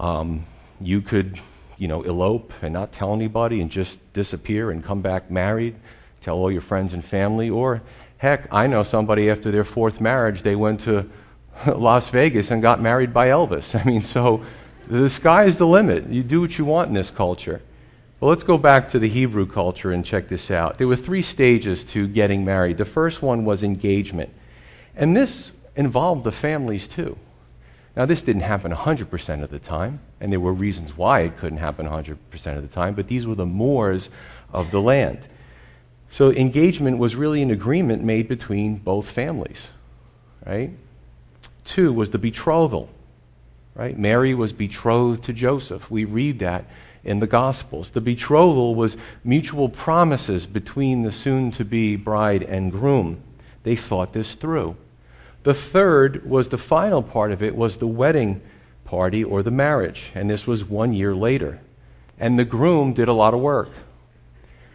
Um, 0.01 0.47
you 0.81 1.01
could, 1.01 1.39
you 1.83 1.89
know, 1.89 2.03
elope 2.03 2.53
and 2.63 2.73
not 2.73 2.93
tell 2.93 3.13
anybody 3.13 3.61
and 3.61 3.69
just 3.69 3.99
disappear 4.13 4.71
and 4.71 4.85
come 4.85 5.03
back 5.03 5.33
married, 5.33 5.75
tell 6.21 6.37
all 6.37 6.49
your 6.49 6.61
friends 6.61 6.93
and 6.93 7.05
family. 7.05 7.51
Or, 7.51 7.83
heck, 8.19 8.47
I 8.53 8.69
know 8.69 8.85
somebody 8.85 9.29
after 9.29 9.51
their 9.51 9.65
fourth 9.65 10.01
marriage, 10.01 10.43
they 10.43 10.55
went 10.55 10.83
to 10.83 11.11
Las 11.67 12.09
Vegas 12.11 12.53
and 12.53 12.63
got 12.63 12.81
married 12.81 13.13
by 13.13 13.31
Elvis. 13.31 13.75
I 13.81 13.83
mean, 13.83 14.01
so 14.01 14.45
the 14.87 15.11
sky 15.11 15.43
is 15.47 15.57
the 15.57 15.67
limit. 15.67 16.09
You 16.09 16.23
do 16.23 16.41
what 16.41 16.57
you 16.57 16.65
want 16.65 16.87
in 16.87 16.95
this 16.95 17.11
culture. 17.11 17.61
Well, 18.21 18.29
let's 18.29 18.45
go 18.45 18.59
back 18.59 18.89
to 18.91 19.01
the 19.01 19.09
Hebrew 19.09 19.45
culture 19.45 19.91
and 19.91 20.07
check 20.07 20.29
this 20.29 20.53
out. 20.53 20.79
There 20.79 20.87
were 20.87 20.95
three 20.95 21.23
stages 21.23 21.83
to 21.87 22.07
getting 22.07 22.45
married. 22.45 22.79
The 22.79 22.85
first 22.85 23.23
one 23.23 23.45
was 23.45 23.65
engagement. 23.65 24.33
And 24.95 25.17
this 25.17 25.51
involved 25.75 26.23
the 26.23 26.31
families 26.31 26.87
too. 26.87 27.19
Now, 27.95 28.07
this 28.07 28.23
didn't 28.23 28.43
happen 28.43 28.73
100% 28.73 29.43
of 29.43 29.51
the 29.51 29.59
time, 29.59 30.01
and 30.21 30.33
there 30.33 30.41
were 30.41 30.55
reasons 30.55 30.97
why 30.97 31.21
it 31.21 31.37
couldn't 31.37 31.59
happen 31.59 31.87
100% 31.87 32.17
of 32.57 32.63
the 32.63 32.69
time, 32.69 32.95
but 32.95 33.09
these 33.09 33.27
were 33.27 33.35
the 33.35 33.45
mores 33.45 34.09
of 34.53 34.71
the 34.71 34.81
land. 34.81 35.21
So, 36.11 36.31
engagement 36.31 36.99
was 36.99 37.17
really 37.17 37.43
an 37.43 37.51
agreement 37.51 38.03
made 38.03 38.29
between 38.29 38.77
both 38.77 39.11
families, 39.11 39.69
right? 40.47 40.71
Two 41.65 41.93
was 41.93 42.11
the 42.11 42.19
betrothal, 42.19 42.89
right? 43.75 43.99
Mary 43.99 44.33
was 44.35 44.53
betrothed 44.53 45.25
to 45.25 45.33
Joseph. 45.35 45.91
We 45.91 46.05
read 46.05 46.39
that 46.39 46.65
in 47.05 47.21
the 47.21 47.27
Gospels. 47.27 47.91
The 47.91 48.01
betrothal 48.01 48.75
was 48.75 48.97
mutual 49.23 49.69
promises 49.69 50.47
between 50.47 51.03
the 51.03 51.13
soon 51.13 51.51
to 51.53 51.65
be 51.65 51.97
bride 51.97 52.43
and 52.43 52.73
groom. 52.73 53.23
They 53.65 53.77
thought 53.77 54.13
this 54.13 54.35
through. 54.35 54.77
The 55.43 55.55
third 55.55 56.29
was 56.29 56.49
the 56.49 56.59
final 56.59 57.03
part 57.03 57.33
of 57.33 57.43
it 57.43 57.57
was 57.57 57.79
the 57.79 57.87
wedding 57.87 58.41
party 58.85 59.25
or 59.25 59.43
the 59.43 59.51
marriage, 59.51 60.11
and 60.15 60.31
this 60.31 60.47
was 60.47 60.65
one 60.65 60.93
year 60.93 61.15
later. 61.15 61.61
And 62.19 62.39
the 62.39 62.45
groom 62.45 62.93
did 62.93 63.09
a 63.09 63.13
lot 63.13 63.35
of 63.35 63.41
work. 63.41 63.71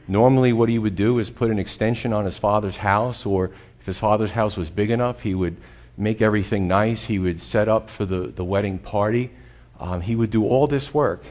Normally, 0.08 0.52
what 0.52 0.70
he 0.70 0.80
would 0.80 0.96
do 0.96 1.20
is 1.20 1.30
put 1.30 1.52
an 1.52 1.60
extension 1.60 2.12
on 2.12 2.26
his 2.26 2.38
father's 2.38 2.78
house, 2.78 3.26
or 3.26 3.52
if 3.80 3.86
his 3.86 4.00
father's 4.00 4.32
house 4.32 4.58
was 4.58 4.70
big 4.70 4.90
enough, 4.90 5.22
he 5.22 5.34
would 5.34 5.56
make 5.96 6.22
everything 6.22 6.68
nice. 6.68 7.06
He 7.06 7.20
would 7.20 7.42
set 7.42 7.70
up 7.70 7.90
for 7.90 8.06
the, 8.06 8.28
the 8.28 8.44
wedding 8.44 8.80
party. 8.80 9.32
Um, 9.80 10.02
he 10.02 10.16
would 10.16 10.32
do 10.32 10.46
all 10.46 10.68
this 10.68 10.94
work. 10.94 11.24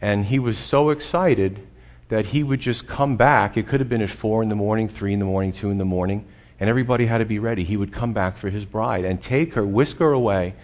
And 0.00 0.26
he 0.26 0.38
was 0.38 0.58
so 0.58 0.90
excited 0.90 1.66
that 2.08 2.26
he 2.26 2.42
would 2.42 2.60
just 2.60 2.86
come 2.86 3.16
back. 3.16 3.56
It 3.56 3.66
could 3.66 3.80
have 3.80 3.88
been 3.88 4.02
at 4.02 4.10
4 4.10 4.42
in 4.42 4.48
the 4.48 4.54
morning, 4.54 4.88
3 4.88 5.12
in 5.14 5.18
the 5.18 5.24
morning, 5.24 5.52
2 5.52 5.70
in 5.70 5.78
the 5.78 5.84
morning 5.84 6.26
and 6.62 6.68
everybody 6.68 7.06
had 7.06 7.18
to 7.18 7.24
be 7.24 7.40
ready. 7.40 7.64
He 7.64 7.76
would 7.76 7.92
come 7.92 8.12
back 8.12 8.38
for 8.38 8.48
his 8.48 8.64
bride 8.64 9.04
and 9.04 9.20
take 9.20 9.54
her, 9.54 9.66
whisk 9.66 9.96
her 9.96 10.12
away, 10.12 10.54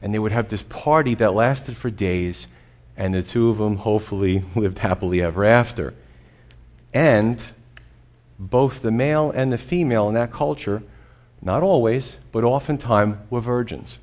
and 0.00 0.14
they 0.14 0.18
would 0.20 0.30
have 0.30 0.48
this 0.48 0.62
party 0.62 1.16
that 1.16 1.34
lasted 1.34 1.76
for 1.76 1.90
days, 1.90 2.46
and 2.96 3.12
the 3.12 3.22
two 3.24 3.50
of 3.50 3.58
them 3.58 3.78
hopefully 3.78 4.44
lived 4.54 4.78
happily 4.78 5.20
ever 5.20 5.44
after. 5.44 5.92
And 6.94 7.44
both 8.38 8.80
the 8.80 8.92
male 8.92 9.32
and 9.32 9.52
the 9.52 9.58
female 9.58 10.06
in 10.06 10.14
that 10.14 10.30
culture, 10.30 10.84
not 11.42 11.64
always, 11.64 12.16
but 12.30 12.44
oftentimes, 12.44 13.16
were 13.28 13.40
virgins. 13.40 13.98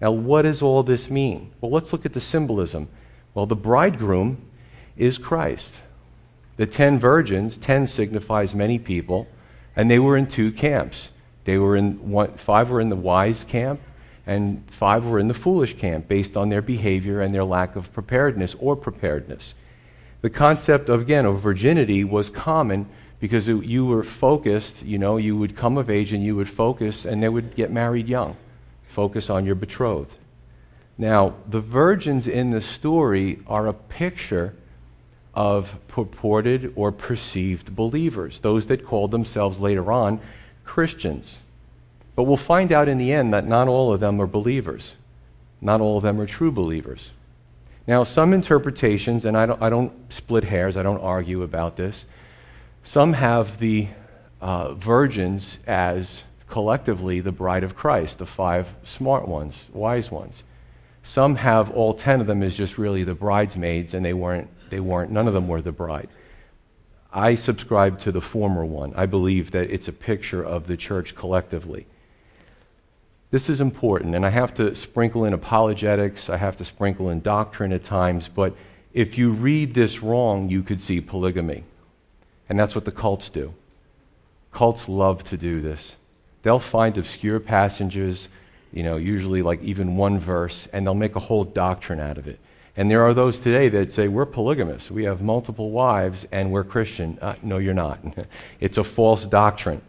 Now, 0.00 0.12
what 0.12 0.42
does 0.42 0.62
all 0.62 0.84
this 0.84 1.10
mean? 1.10 1.50
Well, 1.60 1.72
let's 1.72 1.92
look 1.92 2.06
at 2.06 2.12
the 2.12 2.20
symbolism. 2.20 2.88
Well, 3.34 3.46
the 3.46 3.56
bridegroom 3.56 4.42
is 4.96 5.18
Christ. 5.18 5.74
The 6.56 6.68
ten 6.68 7.00
virgins, 7.00 7.56
ten 7.56 7.88
signifies 7.88 8.54
many 8.54 8.78
people, 8.78 9.26
and 9.78 9.88
they 9.88 10.00
were 10.00 10.16
in 10.16 10.26
two 10.26 10.50
camps. 10.50 11.10
They 11.44 11.56
were 11.56 11.76
in 11.76 12.10
one, 12.10 12.36
five 12.36 12.68
were 12.68 12.80
in 12.80 12.88
the 12.88 12.96
wise 12.96 13.44
camp, 13.44 13.80
and 14.26 14.64
five 14.68 15.06
were 15.06 15.20
in 15.20 15.28
the 15.28 15.34
foolish 15.34 15.78
camp, 15.78 16.08
based 16.08 16.36
on 16.36 16.48
their 16.48 16.60
behavior 16.60 17.22
and 17.22 17.32
their 17.32 17.44
lack 17.44 17.76
of 17.76 17.90
preparedness 17.92 18.56
or 18.58 18.74
preparedness. 18.74 19.54
The 20.20 20.30
concept 20.30 20.88
of 20.88 21.00
again 21.00 21.24
of 21.24 21.40
virginity 21.40 22.02
was 22.02 22.28
common 22.28 22.88
because 23.20 23.48
it, 23.48 23.64
you 23.64 23.86
were 23.86 24.02
focused. 24.02 24.82
You 24.82 24.98
know, 24.98 25.16
you 25.16 25.36
would 25.36 25.56
come 25.56 25.78
of 25.78 25.88
age 25.88 26.12
and 26.12 26.24
you 26.24 26.34
would 26.34 26.50
focus, 26.50 27.04
and 27.04 27.22
they 27.22 27.28
would 27.28 27.54
get 27.54 27.70
married 27.70 28.08
young 28.08 28.36
focus 28.88 29.30
on 29.30 29.46
your 29.46 29.54
betrothed. 29.54 30.16
Now, 30.96 31.34
the 31.48 31.60
virgins 31.60 32.26
in 32.26 32.50
the 32.50 32.60
story 32.60 33.38
are 33.46 33.68
a 33.68 33.72
picture 33.72 34.56
of 35.38 35.78
purported 35.86 36.72
or 36.74 36.90
perceived 36.90 37.76
believers, 37.76 38.40
those 38.40 38.66
that 38.66 38.84
called 38.84 39.12
themselves 39.12 39.60
later 39.60 39.92
on 39.92 40.20
Christians. 40.64 41.36
But 42.16 42.24
we'll 42.24 42.36
find 42.36 42.72
out 42.72 42.88
in 42.88 42.98
the 42.98 43.12
end 43.12 43.32
that 43.32 43.46
not 43.46 43.68
all 43.68 43.92
of 43.92 44.00
them 44.00 44.20
are 44.20 44.26
believers. 44.26 44.96
Not 45.60 45.80
all 45.80 45.96
of 45.96 46.02
them 46.02 46.20
are 46.20 46.26
true 46.26 46.50
believers. 46.50 47.12
Now, 47.86 48.02
some 48.02 48.32
interpretations, 48.32 49.24
and 49.24 49.36
I 49.36 49.46
don't, 49.46 49.62
I 49.62 49.70
don't 49.70 49.92
split 50.12 50.42
hairs, 50.42 50.76
I 50.76 50.82
don't 50.82 51.00
argue 51.00 51.44
about 51.44 51.76
this, 51.76 52.04
some 52.82 53.12
have 53.12 53.60
the 53.60 53.90
uh, 54.40 54.74
virgins 54.74 55.58
as 55.68 56.24
collectively 56.48 57.20
the 57.20 57.30
bride 57.30 57.62
of 57.62 57.76
Christ, 57.76 58.18
the 58.18 58.26
five 58.26 58.66
smart 58.82 59.28
ones, 59.28 59.62
wise 59.72 60.10
ones. 60.10 60.42
Some 61.04 61.36
have 61.36 61.70
all 61.70 61.94
ten 61.94 62.20
of 62.20 62.26
them 62.26 62.42
as 62.42 62.56
just 62.56 62.76
really 62.76 63.04
the 63.04 63.14
bridesmaids, 63.14 63.94
and 63.94 64.04
they 64.04 64.14
weren't, 64.14 64.48
they 64.70 64.80
weren't, 64.80 65.10
none 65.10 65.26
of 65.26 65.34
them 65.34 65.48
were 65.48 65.62
the 65.62 65.72
bride. 65.72 66.08
I 67.12 67.34
subscribe 67.34 67.98
to 68.00 68.12
the 68.12 68.20
former 68.20 68.64
one. 68.64 68.92
I 68.94 69.06
believe 69.06 69.50
that 69.52 69.70
it's 69.70 69.88
a 69.88 69.92
picture 69.92 70.44
of 70.44 70.66
the 70.66 70.76
church 70.76 71.14
collectively. 71.14 71.86
This 73.30 73.48
is 73.48 73.60
important, 73.60 74.14
and 74.14 74.24
I 74.24 74.30
have 74.30 74.54
to 74.54 74.74
sprinkle 74.74 75.24
in 75.24 75.34
apologetics, 75.34 76.30
I 76.30 76.38
have 76.38 76.56
to 76.58 76.64
sprinkle 76.64 77.10
in 77.10 77.20
doctrine 77.20 77.72
at 77.72 77.84
times, 77.84 78.28
but 78.28 78.54
if 78.94 79.18
you 79.18 79.30
read 79.30 79.74
this 79.74 80.02
wrong, 80.02 80.48
you 80.48 80.62
could 80.62 80.80
see 80.80 81.00
polygamy. 81.00 81.64
And 82.48 82.58
that's 82.58 82.74
what 82.74 82.86
the 82.86 82.92
cults 82.92 83.28
do. 83.28 83.52
Cults 84.50 84.88
love 84.88 85.24
to 85.24 85.36
do 85.36 85.60
this. 85.60 85.92
They'll 86.42 86.58
find 86.58 86.96
obscure 86.96 87.38
passages, 87.38 88.28
you 88.72 88.82
know, 88.82 88.96
usually 88.96 89.42
like 89.42 89.62
even 89.62 89.96
one 89.96 90.18
verse, 90.18 90.66
and 90.72 90.86
they'll 90.86 90.94
make 90.94 91.16
a 91.16 91.20
whole 91.20 91.44
doctrine 91.44 92.00
out 92.00 92.16
of 92.16 92.26
it. 92.26 92.38
And 92.78 92.88
there 92.88 93.02
are 93.02 93.12
those 93.12 93.40
today 93.40 93.68
that 93.70 93.92
say, 93.92 94.06
we're 94.06 94.24
polygamous. 94.24 94.88
We 94.88 95.02
have 95.02 95.20
multiple 95.20 95.72
wives 95.72 96.28
and 96.30 96.52
we're 96.52 96.62
Christian. 96.62 97.18
Uh, 97.20 97.34
no, 97.42 97.58
you're 97.58 97.74
not. 97.74 98.00
it's 98.60 98.78
a 98.78 98.84
false 98.84 99.26
doctrine. 99.26 99.82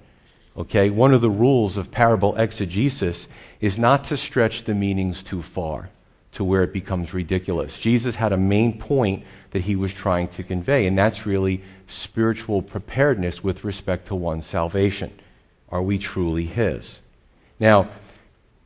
Okay? 0.57 0.89
One 0.89 1.13
of 1.13 1.21
the 1.21 1.29
rules 1.29 1.77
of 1.77 1.91
parable 1.91 2.35
exegesis 2.35 3.27
is 3.61 3.77
not 3.77 4.05
to 4.05 4.17
stretch 4.17 4.63
the 4.63 4.73
meanings 4.73 5.21
too 5.21 5.43
far 5.43 5.91
to 6.31 6.43
where 6.43 6.63
it 6.63 6.73
becomes 6.73 7.13
ridiculous. 7.13 7.77
Jesus 7.77 8.15
had 8.15 8.33
a 8.33 8.37
main 8.37 8.79
point 8.79 9.23
that 9.51 9.61
he 9.61 9.75
was 9.75 9.93
trying 9.93 10.27
to 10.29 10.41
convey, 10.41 10.87
and 10.87 10.97
that's 10.97 11.27
really 11.27 11.61
spiritual 11.87 12.63
preparedness 12.63 13.43
with 13.43 13.63
respect 13.63 14.07
to 14.07 14.15
one's 14.15 14.47
salvation. 14.47 15.11
Are 15.69 15.83
we 15.83 15.99
truly 15.99 16.45
His? 16.45 16.97
Now, 17.59 17.89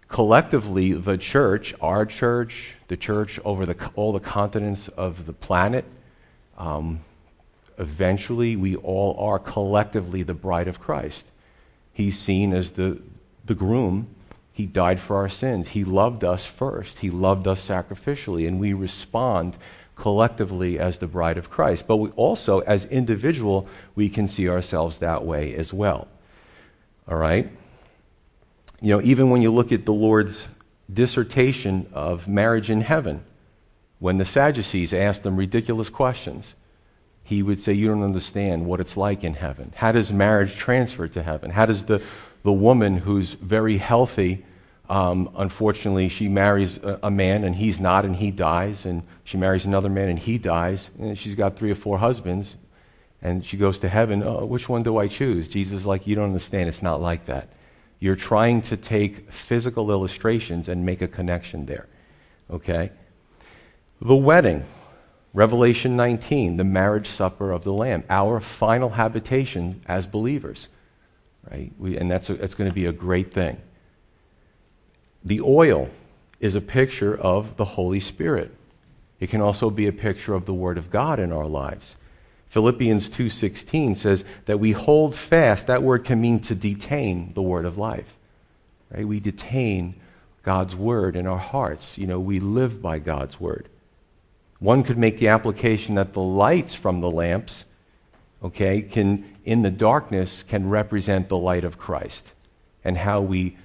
collectively, 0.08 0.94
the 0.94 1.18
church, 1.18 1.74
our 1.82 2.06
church, 2.06 2.76
the 2.94 2.98
church 2.98 3.40
over 3.44 3.66
the, 3.66 3.76
all 3.96 4.12
the 4.14 4.20
continents 4.20 4.88
of 4.90 5.26
the 5.26 5.34
planet, 5.34 5.84
um, 6.60 7.00
eventually 7.80 8.56
we 8.56 8.76
all 8.76 9.18
are 9.18 9.40
collectively 9.40 10.22
the 10.22 10.36
bride 10.36 10.68
of 10.68 10.80
Christ. 10.80 11.26
He's 11.92 12.20
seen 12.20 12.54
as 12.54 12.70
the, 12.72 13.02
the 13.44 13.56
groom. 13.56 14.10
He 14.52 14.68
died 14.68 15.00
for 15.00 15.16
our 15.16 15.28
sins. 15.28 15.70
He 15.70 15.84
loved 15.84 16.24
us 16.24 16.46
first. 16.46 17.00
He 17.00 17.10
loved 17.10 17.48
us 17.48 17.68
sacrificially, 17.68 18.48
and 18.48 18.60
we 18.60 18.74
respond 18.74 19.58
collectively 19.96 20.78
as 20.78 21.00
the 21.00 21.08
bride 21.08 21.40
of 21.40 21.50
Christ. 21.50 21.88
But 21.88 21.98
we 21.98 22.12
also, 22.12 22.60
as 22.60 22.86
individual, 22.86 23.68
we 23.96 24.08
can 24.08 24.28
see 24.28 24.48
ourselves 24.48 25.00
that 25.00 25.26
way 25.26 25.56
as 25.56 25.74
well. 25.74 26.08
All 27.08 27.18
right? 27.18 27.50
You 28.82 28.90
know, 28.90 29.02
even 29.02 29.32
when 29.32 29.42
you 29.42 29.52
look 29.52 29.72
at 29.72 29.86
the 29.86 29.94
Lord's 29.94 30.48
dissertation 30.92 31.88
of 31.94 32.28
marriage 32.28 32.70
in 32.70 32.82
heaven, 32.82 33.24
when 34.00 34.18
the 34.18 34.26
Sadducees 34.26 34.94
asked 34.94 35.24
them 35.24 35.38
ridiculous 35.38 35.90
questions, 35.90 36.56
he 37.24 37.42
would 37.42 37.60
say, 37.60 37.74
You 37.74 37.88
don't 37.88 38.04
understand 38.04 38.66
what 38.66 38.80
it's 38.80 38.98
like 38.98 39.24
in 39.24 39.36
heaven. 39.36 39.72
How 39.76 39.92
does 39.92 40.12
marriage 40.12 40.56
transfer 40.56 41.08
to 41.08 41.24
heaven? 41.24 41.52
How 41.52 41.66
does 41.66 41.86
the, 41.86 42.02
the 42.44 42.52
woman 42.52 42.98
who's 42.98 43.34
very 43.34 43.78
healthy, 43.78 44.46
um, 44.90 45.30
unfortunately, 45.38 46.10
she 46.10 46.28
marries 46.28 46.78
a, 46.78 47.00
a, 47.04 47.12
man 47.12 47.46
and 47.46 47.56
he's 47.56 47.80
not 47.80 48.04
and 48.04 48.18
he 48.18 48.30
dies, 48.30 48.86
and 48.86 49.04
she 49.24 49.38
marries 49.38 49.66
another 49.66 49.90
man 49.90 50.10
and 50.10 50.20
he 50.20 50.38
dies, 50.38 50.90
and 51.00 51.18
she's 51.18 51.36
got 51.36 51.58
three 51.58 51.72
or 51.72 51.76
four 51.76 52.00
husbands, 52.00 52.58
and 53.22 53.46
she 53.46 53.56
goes 53.56 53.80
to 53.80 53.88
heaven, 53.88 54.22
oh, 54.22 54.44
which 54.44 54.68
one 54.68 54.84
do 54.84 54.98
I 54.98 55.08
choose? 55.08 55.48
Jesus 55.48 55.80
is 55.80 55.86
like, 55.86 56.06
you 56.06 56.16
don't 56.16 56.26
understand. 56.26 56.68
It's 56.68 56.82
not 56.82 57.02
like 57.02 57.26
that. 57.28 57.48
You're 58.04 58.18
trying 58.18 58.64
to 58.64 58.76
take 58.76 59.32
physical 59.32 59.90
illustrations 59.90 60.68
and 60.68 60.86
make 60.86 61.02
a 61.02 61.08
connection 61.08 61.68
there. 61.68 61.88
Okay? 62.52 62.92
The 64.02 64.14
wedding, 64.14 64.66
Revelation 65.34 65.96
19, 65.96 66.58
the 66.58 66.66
marriage 66.66 67.08
supper 67.08 67.54
of 67.54 67.64
the 67.64 67.72
Lamb, 67.72 68.04
our 68.10 68.42
final 68.42 68.90
habitation 68.90 69.82
as 69.86 70.06
believers. 70.06 70.68
Right? 71.50 71.72
We, 71.80 71.96
and 71.96 72.12
that's, 72.12 72.28
that's 72.28 72.56
going 72.56 72.70
to 72.70 72.76
be 72.76 72.88
a 72.88 72.92
great 72.92 73.34
thing. 73.34 73.62
The 75.24 75.40
oil 75.40 75.90
is 76.42 76.56
a 76.56 76.62
picture 76.62 77.18
of 77.18 77.56
the 77.56 77.64
Holy 77.64 78.02
Spirit. 78.02 78.54
It 79.22 79.30
can 79.30 79.40
also 79.40 79.70
be 79.70 79.88
a 79.88 79.94
picture 79.94 80.34
of 80.34 80.46
the 80.46 80.54
Word 80.54 80.78
of 80.78 80.92
God 80.92 81.22
in 81.22 81.32
our 81.32 81.48
lives. 81.48 81.96
Philippians 82.54 83.10
2:16 83.10 83.96
says 83.96 84.24
that 84.46 84.60
we 84.60 84.74
hold 84.74 85.16
fast. 85.16 85.66
That 85.66 85.82
word 85.82 86.06
can 86.06 86.22
mean 86.22 86.40
to 86.42 86.54
detain 86.54 87.32
the 87.34 87.42
word 87.42 87.66
of 87.66 87.80
life. 87.80 88.16
Right? 88.92 89.08
We 89.08 89.20
detain 89.20 89.96
God's 90.44 90.76
word 90.76 91.16
in 91.16 91.26
our 91.26 91.40
hearts. 91.40 91.98
You 91.98 92.06
know, 92.06 92.20
we 92.20 92.40
live 92.40 92.80
by 92.80 93.00
God's 93.00 93.40
word. 93.40 93.70
One 94.60 94.84
could 94.84 95.00
make 95.00 95.18
the 95.18 95.30
application 95.30 95.96
that 95.96 96.14
the 96.14 96.22
lights 96.22 96.76
from 96.76 97.02
the 97.02 97.10
lamps, 97.10 97.66
okay, 98.44 98.84
can 98.84 99.26
in 99.44 99.64
the 99.64 99.72
darkness 99.72 100.44
can 100.44 100.70
represent 100.70 101.30
the 101.30 101.38
light 101.40 101.64
of 101.64 101.80
Christ 101.80 102.34
and 102.84 102.98
how 102.98 103.20
we, 103.20 103.58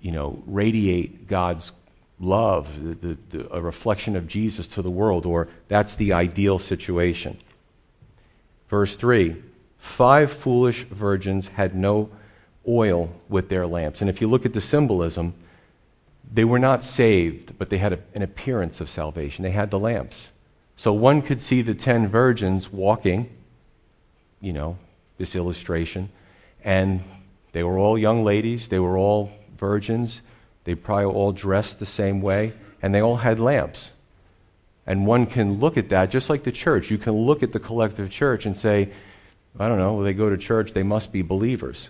you 0.00 0.12
know, 0.12 0.42
radiate 0.46 1.28
God's 1.28 1.72
love, 2.18 2.68
the, 2.82 2.94
the, 2.94 3.18
the, 3.36 3.54
a 3.54 3.60
reflection 3.60 4.16
of 4.16 4.26
Jesus 4.26 4.66
to 4.68 4.80
the 4.80 4.90
world, 4.90 5.26
or 5.26 5.48
that's 5.68 5.94
the 5.96 6.14
ideal 6.14 6.58
situation. 6.58 7.36
Verse 8.68 8.96
3 8.96 9.36
Five 9.78 10.32
foolish 10.32 10.84
virgins 10.84 11.48
had 11.48 11.74
no 11.74 12.10
oil 12.66 13.10
with 13.28 13.50
their 13.50 13.66
lamps. 13.66 14.00
And 14.00 14.08
if 14.08 14.20
you 14.20 14.28
look 14.28 14.46
at 14.46 14.54
the 14.54 14.60
symbolism, 14.60 15.34
they 16.32 16.44
were 16.44 16.58
not 16.58 16.82
saved, 16.82 17.58
but 17.58 17.68
they 17.68 17.78
had 17.78 17.92
a, 17.92 17.98
an 18.14 18.22
appearance 18.22 18.80
of 18.80 18.88
salvation. 18.88 19.42
They 19.42 19.50
had 19.50 19.70
the 19.70 19.78
lamps. 19.78 20.28
So 20.76 20.92
one 20.92 21.22
could 21.22 21.40
see 21.40 21.62
the 21.62 21.74
ten 21.74 22.08
virgins 22.08 22.72
walking, 22.72 23.30
you 24.40 24.52
know, 24.52 24.78
this 25.18 25.36
illustration, 25.36 26.10
and 26.64 27.02
they 27.52 27.62
were 27.62 27.78
all 27.78 27.96
young 27.96 28.24
ladies, 28.24 28.68
they 28.68 28.80
were 28.80 28.98
all 28.98 29.30
virgins, 29.56 30.20
they 30.64 30.74
probably 30.74 31.04
all 31.04 31.30
dressed 31.30 31.78
the 31.78 31.86
same 31.86 32.20
way, 32.20 32.52
and 32.82 32.94
they 32.94 33.00
all 33.00 33.18
had 33.18 33.38
lamps. 33.38 33.90
And 34.86 35.06
one 35.06 35.26
can 35.26 35.60
look 35.60 35.76
at 35.76 35.88
that, 35.88 36.10
just 36.10 36.28
like 36.28 36.44
the 36.44 36.52
church. 36.52 36.90
You 36.90 36.98
can 36.98 37.14
look 37.14 37.42
at 37.42 37.52
the 37.52 37.60
collective 37.60 38.10
church 38.10 38.44
and 38.44 38.56
say, 38.56 38.92
I 39.58 39.68
don't 39.68 39.78
know, 39.78 40.02
they 40.02 40.14
go 40.14 40.28
to 40.28 40.36
church, 40.36 40.72
they 40.72 40.82
must 40.82 41.12
be 41.12 41.22
believers. 41.22 41.88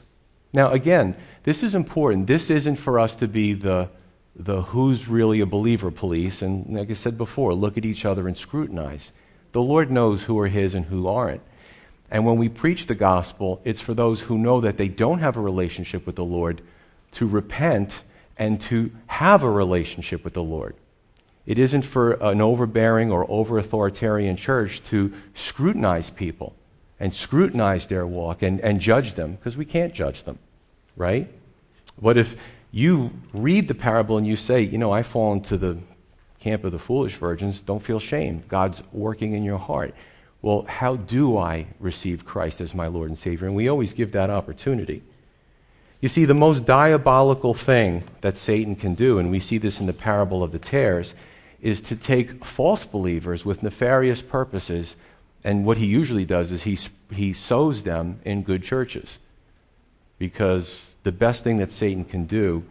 Now, 0.52 0.70
again, 0.70 1.16
this 1.42 1.62
is 1.62 1.74
important. 1.74 2.26
This 2.26 2.50
isn't 2.50 2.76
for 2.76 3.00
us 3.00 3.16
to 3.16 3.26
be 3.26 3.54
the, 3.54 3.88
the 4.36 4.62
who's 4.62 5.08
really 5.08 5.40
a 5.40 5.46
believer 5.46 5.90
police. 5.90 6.42
And 6.42 6.76
like 6.76 6.90
I 6.90 6.94
said 6.94 7.18
before, 7.18 7.54
look 7.54 7.76
at 7.76 7.84
each 7.84 8.04
other 8.04 8.28
and 8.28 8.36
scrutinize. 8.36 9.10
The 9.52 9.62
Lord 9.62 9.90
knows 9.90 10.24
who 10.24 10.38
are 10.38 10.48
His 10.48 10.74
and 10.74 10.86
who 10.86 11.08
aren't. 11.08 11.42
And 12.10 12.24
when 12.24 12.36
we 12.36 12.48
preach 12.48 12.86
the 12.86 12.94
gospel, 12.94 13.60
it's 13.64 13.80
for 13.80 13.94
those 13.94 14.20
who 14.22 14.38
know 14.38 14.60
that 14.60 14.76
they 14.76 14.88
don't 14.88 15.18
have 15.20 15.36
a 15.36 15.40
relationship 15.40 16.06
with 16.06 16.16
the 16.16 16.24
Lord 16.24 16.60
to 17.12 17.26
repent 17.26 18.02
and 18.36 18.60
to 18.60 18.92
have 19.06 19.42
a 19.42 19.50
relationship 19.50 20.22
with 20.22 20.34
the 20.34 20.42
Lord. 20.42 20.76
It 21.46 21.58
isn't 21.58 21.82
for 21.82 22.12
an 22.12 22.40
overbearing 22.40 23.12
or 23.12 23.26
over 23.30 23.58
authoritarian 23.58 24.36
church 24.36 24.82
to 24.84 25.12
scrutinize 25.34 26.10
people 26.10 26.54
and 26.98 27.12
scrutinize 27.12 27.86
their 27.86 28.06
walk 28.06 28.42
and, 28.42 28.60
and 28.60 28.80
judge 28.80 29.14
them, 29.14 29.34
because 29.34 29.56
we 29.56 29.64
can't 29.64 29.92
judge 29.92 30.24
them, 30.24 30.38
right? 30.96 31.28
But 32.00 32.16
if 32.16 32.36
you 32.70 33.10
read 33.32 33.68
the 33.68 33.74
parable 33.74 34.16
and 34.16 34.26
you 34.26 34.36
say, 34.36 34.62
you 34.62 34.78
know, 34.78 34.92
I 34.92 35.02
fall 35.02 35.32
into 35.32 35.58
the 35.58 35.78
camp 36.40 36.64
of 36.64 36.72
the 36.72 36.78
foolish 36.78 37.16
virgins, 37.16 37.60
don't 37.60 37.82
feel 37.82 38.00
shame. 38.00 38.42
God's 38.48 38.82
working 38.92 39.34
in 39.34 39.44
your 39.44 39.58
heart. 39.58 39.94
Well, 40.40 40.64
how 40.68 40.96
do 40.96 41.36
I 41.36 41.66
receive 41.80 42.24
Christ 42.24 42.60
as 42.60 42.74
my 42.74 42.86
Lord 42.86 43.08
and 43.08 43.18
Savior? 43.18 43.46
And 43.46 43.56
we 43.56 43.68
always 43.68 43.92
give 43.92 44.12
that 44.12 44.30
opportunity. 44.30 45.02
You 46.00 46.08
see, 46.08 46.26
the 46.26 46.34
most 46.34 46.66
diabolical 46.66 47.54
thing 47.54 48.04
that 48.20 48.36
Satan 48.36 48.76
can 48.76 48.94
do, 48.94 49.18
and 49.18 49.30
we 49.30 49.40
see 49.40 49.56
this 49.58 49.80
in 49.80 49.86
the 49.86 49.92
parable 49.92 50.42
of 50.42 50.52
the 50.52 50.58
tares, 50.58 51.14
is 51.60 51.80
to 51.82 51.96
take 51.96 52.44
false 52.44 52.84
believers 52.84 53.44
with 53.44 53.62
nefarious 53.62 54.22
purposes, 54.22 54.96
and 55.42 55.64
what 55.64 55.78
he 55.78 55.86
usually 55.86 56.24
does 56.24 56.50
is 56.50 56.62
he, 56.64 56.78
he 57.12 57.32
sows 57.32 57.82
them 57.82 58.20
in 58.24 58.42
good 58.42 58.62
churches. 58.62 59.18
Because 60.18 60.90
the 61.02 61.12
best 61.12 61.44
thing 61.44 61.58
that 61.58 61.72
Satan 61.72 62.04
can 62.04 62.24
do 62.24 62.64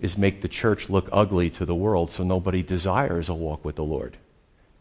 is 0.00 0.16
make 0.16 0.40
the 0.42 0.48
church 0.48 0.88
look 0.88 1.08
ugly 1.12 1.50
to 1.50 1.64
the 1.64 1.74
world 1.74 2.12
so 2.12 2.22
nobody 2.22 2.62
desires 2.62 3.28
a 3.28 3.34
walk 3.34 3.64
with 3.64 3.76
the 3.76 3.84
Lord. 3.84 4.16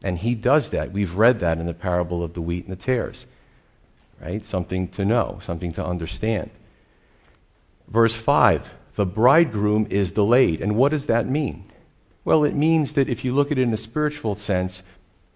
And 0.03 0.19
he 0.19 0.35
does 0.35 0.69
that. 0.69 0.91
We've 0.91 1.15
read 1.15 1.39
that 1.39 1.57
in 1.57 1.65
the 1.65 1.73
parable 1.73 2.23
of 2.23 2.33
the 2.33 2.41
wheat 2.41 2.65
and 2.65 2.71
the 2.71 2.81
tares. 2.81 3.25
Right? 4.21 4.45
Something 4.45 4.87
to 4.89 5.05
know, 5.05 5.39
something 5.43 5.73
to 5.73 5.85
understand. 5.85 6.51
Verse 7.87 8.15
5 8.15 8.73
the 8.97 9.05
bridegroom 9.05 9.85
is 9.91 10.11
delayed. 10.11 10.59
And 10.59 10.75
what 10.75 10.89
does 10.89 11.05
that 11.05 11.27
mean? 11.27 11.71
Well, 12.27 12.43
it 12.43 12.55
means 12.55 12.91
that 12.95 13.07
if 13.07 13.23
you 13.23 13.33
look 13.33 13.53
at 13.53 13.57
it 13.57 13.61
in 13.61 13.73
a 13.73 13.77
spiritual 13.77 14.35
sense, 14.35 14.83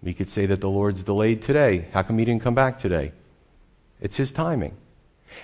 we 0.02 0.12
could 0.12 0.28
say 0.28 0.44
that 0.44 0.60
the 0.60 0.68
Lord's 0.68 1.02
delayed 1.02 1.40
today. 1.40 1.86
How 1.94 2.02
come 2.02 2.18
he 2.18 2.26
didn't 2.26 2.42
come 2.42 2.54
back 2.54 2.78
today? 2.78 3.12
It's 4.02 4.18
his 4.18 4.30
timing. 4.30 4.76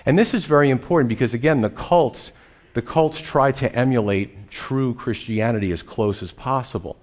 And 0.05 0.15
this 0.15 0.35
is 0.35 0.45
very 0.45 0.69
important 0.69 1.09
because 1.09 1.33
again, 1.33 1.61
the 1.61 1.71
cults, 1.71 2.33
the 2.75 2.83
cults 2.83 3.19
try 3.19 3.51
to 3.53 3.75
emulate 3.75 4.51
true 4.51 4.93
Christianity 4.93 5.71
as 5.71 5.81
close 5.81 6.21
as 6.21 6.31
possible. 6.31 6.97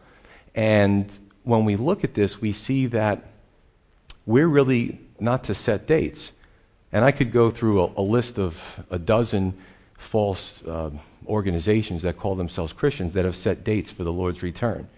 And 0.55 1.19
when 1.43 1.65
we 1.65 1.75
look 1.75 2.05
at 2.05 2.15
this, 2.15 2.41
we 2.41 2.53
see 2.53 2.87
that 2.87 3.25
we're 4.27 4.47
really 4.47 5.01
not 5.19 5.43
to 5.47 5.57
set 5.57 5.89
dates. 5.89 6.31
And 6.93 7.05
I 7.05 7.11
could 7.11 7.33
go 7.33 7.51
through 7.51 7.83
a, 7.83 7.93
a 7.97 8.03
list 8.03 8.39
of 8.39 8.87
a 8.91 8.99
dozen 9.01 9.55
false 9.99 10.63
uh, 10.63 10.91
organizations 11.27 12.03
that 12.03 12.19
call 12.19 12.35
themselves 12.35 12.73
Christians 12.73 13.13
that 13.15 13.25
have 13.25 13.37
set 13.37 13.65
dates 13.65 13.91
for 13.91 14.05
the 14.05 14.13
Lord's 14.13 14.43
return. 14.43 14.89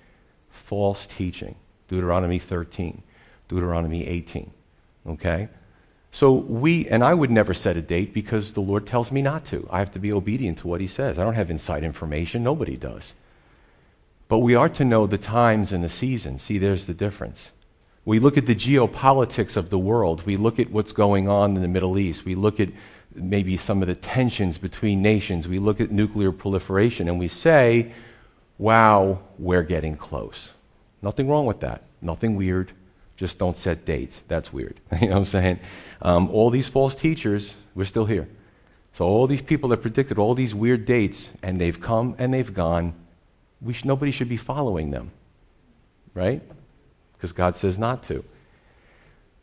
False 0.50 1.06
teaching. 1.06 1.56
Deuteronomy 1.88 2.38
13, 2.38 3.02
Deuteronomy 3.49 4.06
18. 4.06 4.50
Okay? 5.06 5.49
So 6.12 6.32
we, 6.32 6.87
and 6.88 7.02
I 7.02 7.14
would 7.14 7.30
never 7.30 7.54
set 7.54 7.76
a 7.76 7.82
date 7.82 8.14
because 8.14 8.52
the 8.52 8.61
Lord 8.61 8.87
tells 8.87 9.11
me 9.11 9.23
not 9.23 9.44
to. 9.47 9.66
I 9.70 9.78
have 9.78 9.92
to 9.92 9.99
be 9.99 10.12
obedient 10.12 10.58
to 10.58 10.68
what 10.68 10.80
He 10.80 10.87
says. 10.87 11.18
I 11.18 11.25
don't 11.25 11.35
have 11.35 11.50
inside 11.50 11.82
information. 11.82 12.42
Nobody 12.42 12.76
does. 12.76 13.14
But 14.28 14.38
we 14.38 14.54
are 14.54 14.68
to 14.68 14.85
know 14.85 15.06
the 15.06 15.18
times 15.18 15.73
and 15.73 15.82
the 15.82 15.88
seasons. 15.88 16.42
See, 16.42 16.58
there's 16.58 16.87
the 16.87 16.94
difference. 16.94 17.50
We 18.04 18.18
look 18.18 18.38
at 18.38 18.47
the 18.47 18.54
geopolitics 18.54 19.56
of 19.56 19.70
the 19.70 19.78
world. 19.78 20.25
We 20.25 20.37
look 20.37 20.58
at 20.58 20.70
what's 20.70 20.92
going 20.92 21.28
on 21.28 21.56
in 21.56 21.62
the 21.62 21.68
Middle 21.68 21.99
East. 21.99 22.25
We 22.25 22.35
look 22.35 22.61
at 22.61 22.70
maybe 23.15 23.57
some 23.57 23.83
of 23.83 23.88
the 23.88 23.95
tensions 23.95 24.59
between 24.59 25.03
nations. 25.03 25.49
We 25.49 25.59
look 25.59 25.81
at 25.81 25.91
nuclear 25.91 26.33
proliferation 26.33 27.09
and 27.09 27.19
we 27.19 27.29
say, 27.29 27.93
wow, 28.59 29.21
we're 29.38 29.62
getting 29.62 29.97
close. 29.97 30.50
Nothing 31.03 31.29
wrong 31.29 31.47
with 31.47 31.61
that. 31.61 31.83
Nothing 32.00 32.37
weird. 32.37 32.73
Just 33.17 33.39
don't 33.39 33.56
set 33.56 33.85
dates. 33.85 34.23
That's 34.28 34.52
weird. 34.52 34.80
you 35.00 35.09
know 35.09 35.15
what 35.15 35.19
I'm 35.19 35.25
saying? 35.25 35.61
Um, 36.02 36.30
all 36.30 36.50
these 36.50 36.69
false 36.69 36.95
teachers, 36.95 37.54
we're 37.75 37.85
still 37.85 38.06
here. 38.06 38.28
So 38.93 39.04
all 39.04 39.26
these 39.26 39.43
people 39.43 39.69
that 39.71 39.78
predicted 39.78 40.19
all 40.19 40.35
these 40.35 40.54
weird 40.54 40.85
dates, 40.85 41.30
and 41.43 41.61
they've 41.61 41.80
come 41.80 42.15
and 42.19 42.35
they've 42.35 42.52
gone, 42.52 42.95
we 43.61 43.73
sh- 43.73 43.85
nobody 43.85 44.11
should 44.11 44.28
be 44.28 44.37
following 44.37 44.91
them. 44.91 45.11
Right? 46.15 46.43
Because 47.17 47.32
God 47.32 47.56
says 47.56 47.78
not 47.78 48.02
to. 48.04 48.25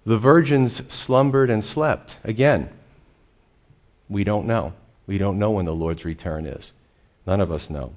The 0.05 0.17
virgins 0.17 0.81
slumbered 0.93 1.49
and 1.49 1.63
slept. 1.63 2.17
Again, 2.23 2.69
we 4.09 4.23
don't 4.23 4.45
know. 4.45 4.73
We 5.07 5.17
don't 5.17 5.39
know 5.39 5.51
when 5.51 5.65
the 5.65 5.75
Lord's 5.75 6.05
return 6.05 6.45
is. 6.45 6.71
None 7.25 7.41
of 7.41 7.51
us 7.51 7.69
know. 7.69 7.93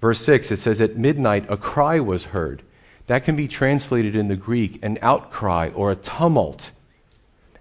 Verse 0.00 0.20
6, 0.24 0.50
it 0.50 0.58
says, 0.58 0.80
At 0.80 0.96
midnight 0.96 1.44
a 1.48 1.56
cry 1.56 2.00
was 2.00 2.26
heard. 2.26 2.62
That 3.06 3.24
can 3.24 3.36
be 3.36 3.48
translated 3.48 4.14
in 4.14 4.28
the 4.28 4.36
Greek 4.36 4.78
an 4.82 4.98
outcry 5.02 5.70
or 5.74 5.90
a 5.90 5.96
tumult. 5.96 6.70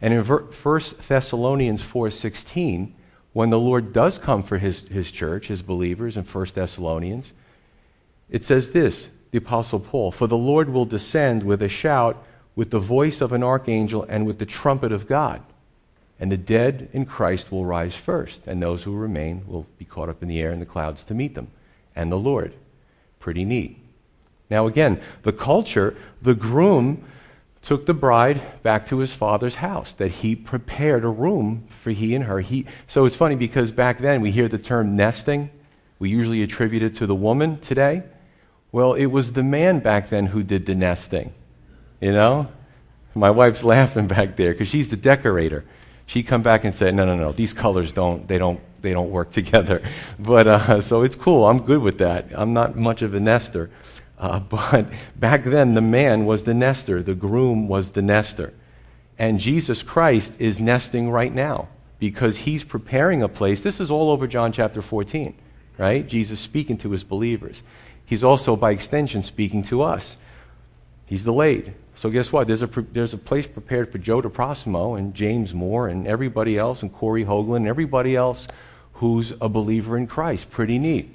And 0.02 0.14
in 0.14 0.24
1 0.24 0.50
Thessalonians 1.08 1.84
4.16, 1.84 2.92
when 3.34 3.50
the 3.50 3.60
Lord 3.60 3.92
does 3.92 4.18
come 4.18 4.44
for 4.44 4.58
his, 4.58 4.82
his 4.90 5.12
church, 5.12 5.48
his 5.48 5.62
believers 5.62 6.16
in 6.16 6.24
1 6.24 6.48
Thessalonians, 6.54 7.34
it 8.30 8.46
says 8.46 8.72
this, 8.72 9.10
the 9.32 9.38
Apostle 9.38 9.80
Paul, 9.80 10.12
For 10.12 10.28
the 10.28 10.38
Lord 10.38 10.70
will 10.70 10.86
descend 10.86 11.44
with 11.44 11.62
a 11.62 11.70
shout, 11.70 12.24
with 12.56 12.72
the 12.72 12.80
voice 12.80 13.22
of 13.22 13.32
an 13.32 13.44
archangel, 13.44 14.06
and 14.08 14.26
with 14.26 14.40
the 14.40 14.46
trumpet 14.46 14.92
of 14.92 15.08
God 15.08 15.42
and 16.20 16.32
the 16.32 16.38
dead 16.38 16.90
in 16.92 17.06
Christ 17.06 17.52
will 17.52 17.66
rise 17.66 17.96
first, 17.96 18.46
and 18.46 18.62
those 18.62 18.84
who 18.84 18.96
remain 18.96 19.44
will 19.48 19.66
be 19.78 19.86
caught 19.86 20.10
up 20.10 20.22
in 20.22 20.28
the 20.28 20.42
air 20.42 20.52
in 20.52 20.60
the 20.60 20.66
clouds 20.66 21.04
to 21.06 21.14
meet 21.14 21.34
them, 21.34 21.50
and 21.96 22.12
the 22.12 22.18
Lord. 22.18 22.54
Pretty 23.20 23.46
neat. 23.46 23.78
Now, 24.50 24.68
again, 24.68 25.00
the 25.24 25.32
culture, 25.32 25.96
the 26.22 26.36
groom 26.36 27.04
took 27.62 27.86
the 27.86 27.94
bride 27.94 28.42
back 28.64 28.88
to 28.88 28.98
his 28.98 29.14
father's 29.14 29.56
house, 29.56 29.94
that 29.94 30.12
he 30.12 30.36
prepared 30.36 31.04
a 31.04 31.10
room 31.10 31.68
for 31.84 31.92
he 31.92 32.16
and 32.16 32.26
her. 32.26 32.40
He, 32.40 32.66
so 32.88 33.06
it's 33.06 33.16
funny 33.16 33.36
because 33.36 33.72
back 33.72 34.00
then 34.00 34.22
we 34.22 34.32
hear 34.32 34.48
the 34.48 34.58
term 34.58 34.96
nesting. 34.96 35.50
We 36.00 36.10
usually 36.10 36.42
attribute 36.42 36.84
it 36.84 36.96
to 36.96 37.08
the 37.08 37.16
woman 37.16 37.60
today. 37.60 38.04
Well, 38.72 38.94
it 38.94 39.08
was 39.08 39.34
the 39.34 39.44
man 39.44 39.80
back 39.80 40.10
then 40.10 40.28
who 40.28 40.44
did 40.44 40.66
the 40.66 40.76
nesting. 40.76 41.34
You 42.00 42.14
know? 42.14 42.50
My 43.14 43.30
wife's 43.30 43.64
laughing 43.76 44.08
back 44.08 44.38
there 44.38 44.54
because 44.54 44.68
she's 44.68 44.90
the 44.90 44.98
decorator 44.98 45.66
she'd 46.10 46.24
come 46.24 46.42
back 46.42 46.64
and 46.64 46.74
say, 46.74 46.92
no, 46.92 47.06
no, 47.06 47.16
no, 47.16 47.32
these 47.32 47.54
colors 47.54 47.94
don't, 47.94 48.28
they 48.28 48.40
don't, 48.40 48.60
they 48.82 48.94
don't 48.94 49.12
work 49.12 49.32
together. 49.40 49.82
But, 50.18 50.48
uh, 50.48 50.82
so 50.82 51.04
it's 51.04 51.16
cool. 51.16 51.46
I'm 51.46 51.62
good 51.62 51.82
with 51.82 52.00
that. 52.00 52.28
I'm 52.34 52.52
not 52.52 52.76
much 52.76 53.02
of 53.04 53.14
a 53.14 53.20
nester. 53.20 53.70
Uh, 54.18 54.40
but 54.56 54.88
back 55.16 55.44
then, 55.44 55.76
the 55.76 55.82
man 55.82 56.26
was 56.26 56.44
the 56.44 56.54
nester. 56.54 57.04
The 57.04 57.14
groom 57.14 57.68
was 57.68 57.92
the 57.92 58.02
nester. 58.02 58.54
And 59.20 59.40
Jesus 59.40 59.84
Christ 59.84 60.34
is 60.40 60.60
nesting 60.60 61.12
right 61.12 61.34
now 61.34 61.68
because 62.00 62.38
he's 62.38 62.64
preparing 62.64 63.22
a 63.22 63.30
place. 63.30 63.62
This 63.62 63.80
is 63.80 63.92
all 63.92 64.10
over 64.10 64.26
John 64.26 64.52
chapter 64.52 64.82
14, 64.82 65.36
right? 65.78 66.08
Jesus 66.08 66.40
speaking 66.40 66.78
to 66.80 66.92
his 66.92 67.04
believers. 67.04 67.62
He's 68.06 68.24
also, 68.24 68.56
by 68.56 68.72
extension, 68.72 69.22
speaking 69.22 69.62
to 69.64 69.84
us. 69.84 70.18
He's 71.06 71.24
delayed. 71.24 71.76
So 72.00 72.10
guess 72.10 72.32
what? 72.32 72.48
There's 72.48 72.64
a, 72.64 72.68
there's 72.94 73.14
a 73.14 73.18
place 73.18 73.46
prepared 73.46 73.92
for 73.92 73.98
Joe 73.98 74.22
DeProsimo 74.22 74.98
and 74.98 75.14
James 75.14 75.54
Moore 75.54 75.90
and 75.90 76.08
everybody 76.08 76.58
else 76.58 76.82
and 76.82 76.94
Corey 76.94 77.26
Hoagland 77.26 77.58
and 77.58 77.68
everybody 77.68 78.16
else 78.16 78.48
who's 78.94 79.34
a 79.42 79.50
believer 79.50 79.98
in 79.98 80.08
Christ. 80.08 80.50
Pretty 80.50 80.80
neat. 80.80 81.14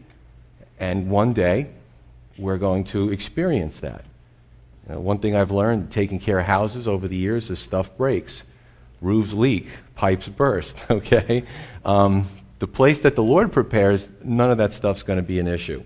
And 0.79 1.09
one 1.09 1.33
day, 1.33 1.71
we're 2.37 2.59
going 2.59 2.85
to 2.85 3.11
experience 3.11 3.81
that. 3.81 4.05
You 4.87 4.97
know, 4.97 5.01
one 5.01 5.21
thing 5.21 5.35
I've 5.35 5.51
learned 5.51 5.91
taking 5.91 6.19
care 6.19 6.39
of 6.39 6.45
houses 6.45 6.87
over 6.87 7.09
the 7.09 7.17
years 7.17 7.49
is 7.49 7.59
stuff 7.59 7.97
breaks, 7.97 8.43
roofs 9.01 9.33
leak, 9.33 9.69
pipes 9.95 10.29
burst, 10.29 10.85
okay? 10.91 11.45
Um, 11.87 12.27
the 12.59 12.67
place 12.67 13.01
that 13.01 13.17
the 13.17 13.25
Lord 13.25 13.53
prepares, 13.53 14.07
none 14.23 14.51
of 14.51 14.59
that 14.59 14.75
stuff's 14.75 15.03
going 15.03 15.17
to 15.17 15.23
be 15.23 15.39
an 15.39 15.49
issue. 15.49 15.83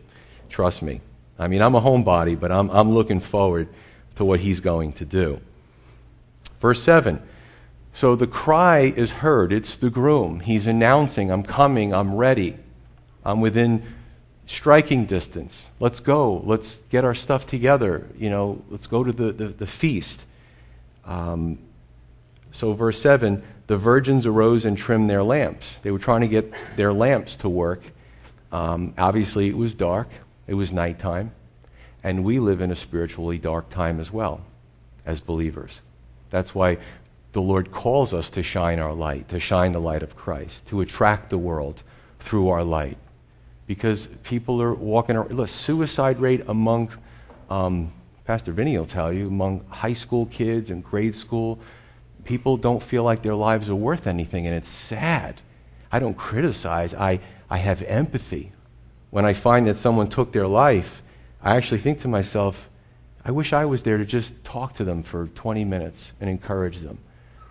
Trust 0.49 0.83
me. 0.83 1.03
I 1.39 1.47
mean, 1.47 1.63
I'm 1.63 1.77
a 1.77 1.81
homebody, 1.81 2.37
but 2.37 2.51
I'm, 2.51 2.69
I'm 2.71 2.91
looking 2.91 3.21
forward 3.21 3.69
to 4.16 4.25
what 4.25 4.40
he's 4.40 4.61
going 4.61 4.92
to 4.94 5.05
do. 5.05 5.40
Verse 6.61 6.83
7 6.83 7.23
So 7.92 8.16
the 8.16 8.27
cry 8.27 8.81
is 8.81 9.12
heard. 9.12 9.53
It's 9.53 9.77
the 9.77 9.90
groom. 9.90 10.40
He's 10.40 10.66
announcing, 10.66 11.31
I'm 11.31 11.42
coming, 11.42 11.94
I'm 11.94 12.14
ready, 12.14 12.57
I'm 13.25 13.40
within 13.40 13.83
striking 14.47 15.05
distance. 15.05 15.66
Let's 15.79 16.01
go. 16.01 16.38
Let's 16.38 16.79
get 16.90 17.05
our 17.05 17.14
stuff 17.14 17.47
together. 17.47 18.07
You 18.16 18.31
know, 18.31 18.62
let's 18.71 18.87
go 18.87 19.05
to 19.05 19.12
the, 19.12 19.33
the, 19.33 19.49
the 19.49 19.66
feast. 19.66 20.21
Um, 21.05 21.59
so, 22.51 22.73
verse 22.73 23.01
7 23.01 23.42
the 23.68 23.77
virgins 23.77 24.25
arose 24.25 24.64
and 24.64 24.77
trimmed 24.77 25.11
their 25.11 25.23
lamps. 25.23 25.77
They 25.83 25.90
were 25.90 25.99
trying 25.99 26.23
to 26.23 26.27
get 26.27 26.53
their 26.77 26.92
lamps 26.92 27.37
to 27.37 27.51
work. 27.51 27.83
Um, 28.51 28.94
obviously, 28.97 29.49
it 29.49 29.57
was 29.57 29.75
dark, 29.75 30.09
it 30.47 30.55
was 30.55 30.73
nighttime. 30.73 31.33
And 32.09 32.25
we 32.25 32.38
live 32.38 32.62
in 32.62 32.71
a 32.71 32.75
spiritually 32.75 33.37
dark 33.37 33.68
time 33.68 34.01
as 34.01 34.11
well 34.11 34.40
as 35.05 35.21
believers. 35.21 35.81
That's 36.31 36.55
why 36.55 36.79
the 37.33 37.42
Lord 37.42 37.71
calls 37.71 38.14
us 38.14 38.31
to 38.31 38.42
shine 38.42 38.79
our 38.79 38.94
light, 38.94 39.29
to 39.29 39.38
shine 39.38 39.73
the 39.73 39.79
light 39.79 40.03
of 40.03 40.16
Christ, 40.16 40.66
to 40.68 40.81
attract 40.81 41.29
the 41.29 41.37
world 41.37 41.83
through 42.18 42.49
our 42.49 42.64
light. 42.64 42.97
Because 43.66 44.07
people 44.23 44.62
are 44.62 44.73
walking 44.73 45.16
around. 45.16 45.33
Look, 45.33 45.51
suicide 45.51 46.18
rate 46.18 46.44
among 46.49 46.92
um, 47.51 47.92
Pastor 48.25 48.53
Vinny 48.53 48.79
will 48.79 48.87
tell 48.87 49.12
you, 49.12 49.27
among 49.27 49.66
high 49.68 49.92
school 49.92 50.25
kids 50.25 50.71
and 50.71 50.83
grade 50.83 51.14
school, 51.14 51.59
people 52.25 52.57
don't 52.57 52.83
feel 52.83 53.03
like 53.03 53.21
their 53.21 53.35
lives 53.35 53.68
are 53.68 53.77
worth 53.77 54.07
anything, 54.07 54.47
and 54.47 54.57
it's 54.57 54.71
sad. 54.71 55.42
I 55.92 55.99
don't 55.99 56.16
criticize, 56.16 56.94
I, 56.94 57.21
I 57.51 57.59
have 57.59 57.83
empathy. 57.83 58.53
When 59.11 59.27
I 59.27 59.35
find 59.35 59.66
that 59.66 59.77
someone 59.77 60.09
took 60.09 60.33
their 60.33 60.47
life, 60.47 61.03
I 61.42 61.57
actually 61.57 61.79
think 61.79 62.01
to 62.01 62.09
myself, 62.09 62.68
I 63.24 63.31
wish 63.31 63.53
I 63.53 63.64
was 63.64 63.83
there 63.83 63.98
to 63.98 64.05
just 64.05 64.42
talk 64.44 64.74
to 64.77 64.85
them 64.85 65.03
for 65.03 65.27
20 65.29 65.64
minutes 65.64 66.12
and 66.20 66.29
encourage 66.29 66.79
them. 66.79 66.98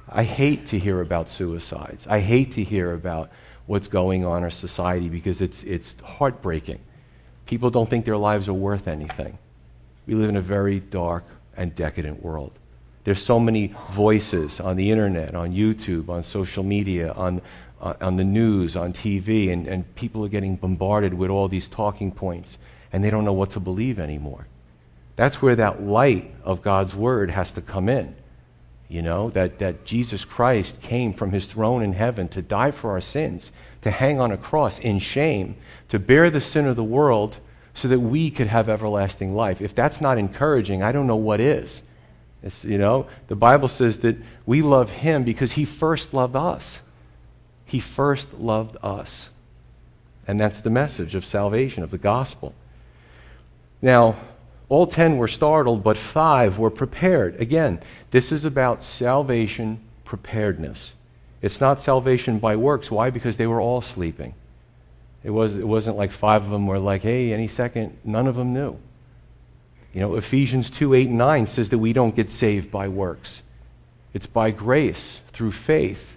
I 0.09 0.23
hate 0.23 0.67
to 0.67 0.79
hear 0.79 1.01
about 1.01 1.29
suicides. 1.29 2.05
I 2.07 2.19
hate 2.19 2.53
to 2.53 2.63
hear 2.63 2.93
about 2.93 3.29
what's 3.65 3.87
going 3.87 4.25
on 4.25 4.39
in 4.39 4.43
our 4.43 4.49
society 4.49 5.09
because 5.09 5.41
it's, 5.41 5.63
it's 5.63 5.95
heartbreaking. 6.01 6.79
People 7.45 7.69
don't 7.69 7.89
think 7.89 8.05
their 8.05 8.17
lives 8.17 8.47
are 8.47 8.53
worth 8.53 8.87
anything. 8.87 9.37
We 10.05 10.15
live 10.15 10.29
in 10.29 10.37
a 10.37 10.41
very 10.41 10.79
dark 10.79 11.25
and 11.55 11.75
decadent 11.75 12.23
world. 12.23 12.53
There's 13.03 13.23
so 13.23 13.39
many 13.39 13.73
voices 13.91 14.59
on 14.59 14.75
the 14.75 14.91
internet, 14.91 15.33
on 15.33 15.53
YouTube, 15.53 16.09
on 16.09 16.23
social 16.23 16.63
media, 16.63 17.11
on, 17.13 17.41
uh, 17.81 17.93
on 18.01 18.17
the 18.17 18.23
news, 18.23 18.75
on 18.75 18.93
TV, 18.93 19.51
and, 19.51 19.67
and 19.67 19.95
people 19.95 20.25
are 20.25 20.29
getting 20.29 20.55
bombarded 20.55 21.13
with 21.13 21.29
all 21.29 21.47
these 21.47 21.67
talking 21.67 22.11
points, 22.11 22.57
and 22.97 23.03
they 23.03 23.11
don't 23.11 23.25
know 23.25 23.31
what 23.31 23.51
to 23.51 23.59
believe 23.59 23.99
anymore. 23.99 24.47
That's 25.17 25.39
where 25.39 25.55
that 25.55 25.83
light 25.83 26.33
of 26.43 26.63
God's 26.63 26.95
Word 26.95 27.29
has 27.29 27.51
to 27.51 27.61
come 27.61 27.89
in. 27.89 28.15
You 28.89 29.03
know, 29.03 29.29
that, 29.29 29.59
that 29.59 29.85
Jesus 29.85 30.25
Christ 30.25 30.81
came 30.81 31.13
from 31.13 31.31
his 31.31 31.45
throne 31.45 31.83
in 31.83 31.93
heaven 31.93 32.27
to 32.29 32.41
die 32.41 32.71
for 32.71 32.89
our 32.89 33.01
sins, 33.01 33.51
to 33.83 33.91
hang 33.91 34.19
on 34.19 34.31
a 34.31 34.37
cross 34.37 34.79
in 34.79 34.97
shame, 34.97 35.57
to 35.89 35.99
bear 35.99 36.31
the 36.31 36.41
sin 36.41 36.65
of 36.65 36.75
the 36.75 36.83
world 36.83 37.37
so 37.75 37.87
that 37.87 37.99
we 37.99 38.31
could 38.31 38.47
have 38.47 38.67
everlasting 38.67 39.35
life. 39.35 39.61
If 39.61 39.75
that's 39.75 40.01
not 40.01 40.17
encouraging, 40.17 40.81
I 40.81 40.91
don't 40.91 41.05
know 41.05 41.15
what 41.15 41.39
is. 41.39 41.83
It's, 42.41 42.63
you 42.63 42.79
know, 42.79 43.05
the 43.27 43.35
Bible 43.35 43.67
says 43.67 43.99
that 43.99 44.17
we 44.47 44.63
love 44.63 44.89
him 44.89 45.23
because 45.23 45.51
he 45.51 45.65
first 45.65 46.15
loved 46.15 46.35
us. 46.35 46.81
He 47.63 47.79
first 47.79 48.33
loved 48.39 48.75
us. 48.81 49.29
And 50.27 50.39
that's 50.39 50.61
the 50.61 50.71
message 50.71 51.13
of 51.13 51.27
salvation, 51.27 51.83
of 51.83 51.91
the 51.91 51.99
gospel. 51.99 52.55
Now, 53.81 54.15
all 54.69 54.87
ten 54.87 55.17
were 55.17 55.27
startled, 55.27 55.83
but 55.83 55.97
five 55.97 56.57
were 56.57 56.69
prepared. 56.69 57.39
Again, 57.39 57.79
this 58.11 58.31
is 58.31 58.43
about 58.43 58.83
salvation 58.83 59.79
preparedness. 60.03 60.93
It's 61.41 61.61
not 61.61 61.79
salvation 61.79 62.39
by 62.39 62.55
works. 62.55 62.89
Why? 62.89 63.09
Because 63.09 63.37
they 63.37 63.47
were 63.47 63.61
all 63.61 63.81
sleeping. 63.81 64.33
It, 65.23 65.29
was, 65.29 65.57
it 65.57 65.67
wasn't 65.67 65.97
like 65.97 66.11
five 66.11 66.43
of 66.43 66.49
them 66.49 66.67
were 66.67 66.79
like, 66.79 67.01
hey, 67.01 67.31
any 67.33 67.47
second. 67.47 67.97
None 68.03 68.27
of 68.27 68.35
them 68.35 68.53
knew. 68.53 68.77
You 69.93 70.01
know, 70.01 70.15
Ephesians 70.15 70.69
2 70.69 70.93
8 70.93 71.09
and 71.09 71.17
9 71.17 71.47
says 71.47 71.69
that 71.69 71.77
we 71.77 71.93
don't 71.93 72.15
get 72.15 72.31
saved 72.31 72.71
by 72.71 72.87
works, 72.87 73.41
it's 74.13 74.27
by 74.27 74.51
grace 74.51 75.21
through 75.31 75.51
faith. 75.51 76.15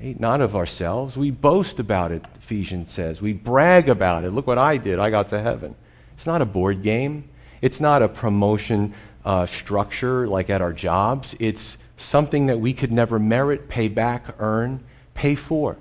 Right? 0.00 0.18
Not 0.18 0.40
of 0.40 0.56
ourselves. 0.56 1.16
We 1.16 1.30
boast 1.30 1.78
about 1.78 2.12
it, 2.12 2.24
Ephesians 2.36 2.92
says. 2.92 3.22
We 3.22 3.32
brag 3.32 3.88
about 3.88 4.24
it. 4.24 4.30
Look 4.30 4.46
what 4.46 4.58
I 4.58 4.76
did. 4.76 4.98
I 4.98 5.10
got 5.10 5.28
to 5.28 5.40
heaven. 5.40 5.76
It's 6.22 6.26
not 6.28 6.40
a 6.40 6.46
board 6.46 6.84
game. 6.84 7.24
It's 7.60 7.80
not 7.80 8.00
a 8.00 8.08
promotion 8.08 8.94
uh, 9.24 9.44
structure 9.46 10.28
like 10.28 10.50
at 10.50 10.60
our 10.60 10.72
jobs. 10.72 11.34
It's 11.40 11.76
something 11.96 12.46
that 12.46 12.60
we 12.60 12.74
could 12.74 12.92
never 12.92 13.18
merit, 13.18 13.68
pay 13.68 13.88
back, 13.88 14.36
earn, 14.38 14.84
pay 15.14 15.34
for. 15.34 15.78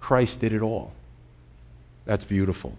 Christ 0.00 0.40
did 0.40 0.52
it 0.52 0.60
all. 0.60 0.90
That's 2.04 2.24
beautiful. 2.24 2.76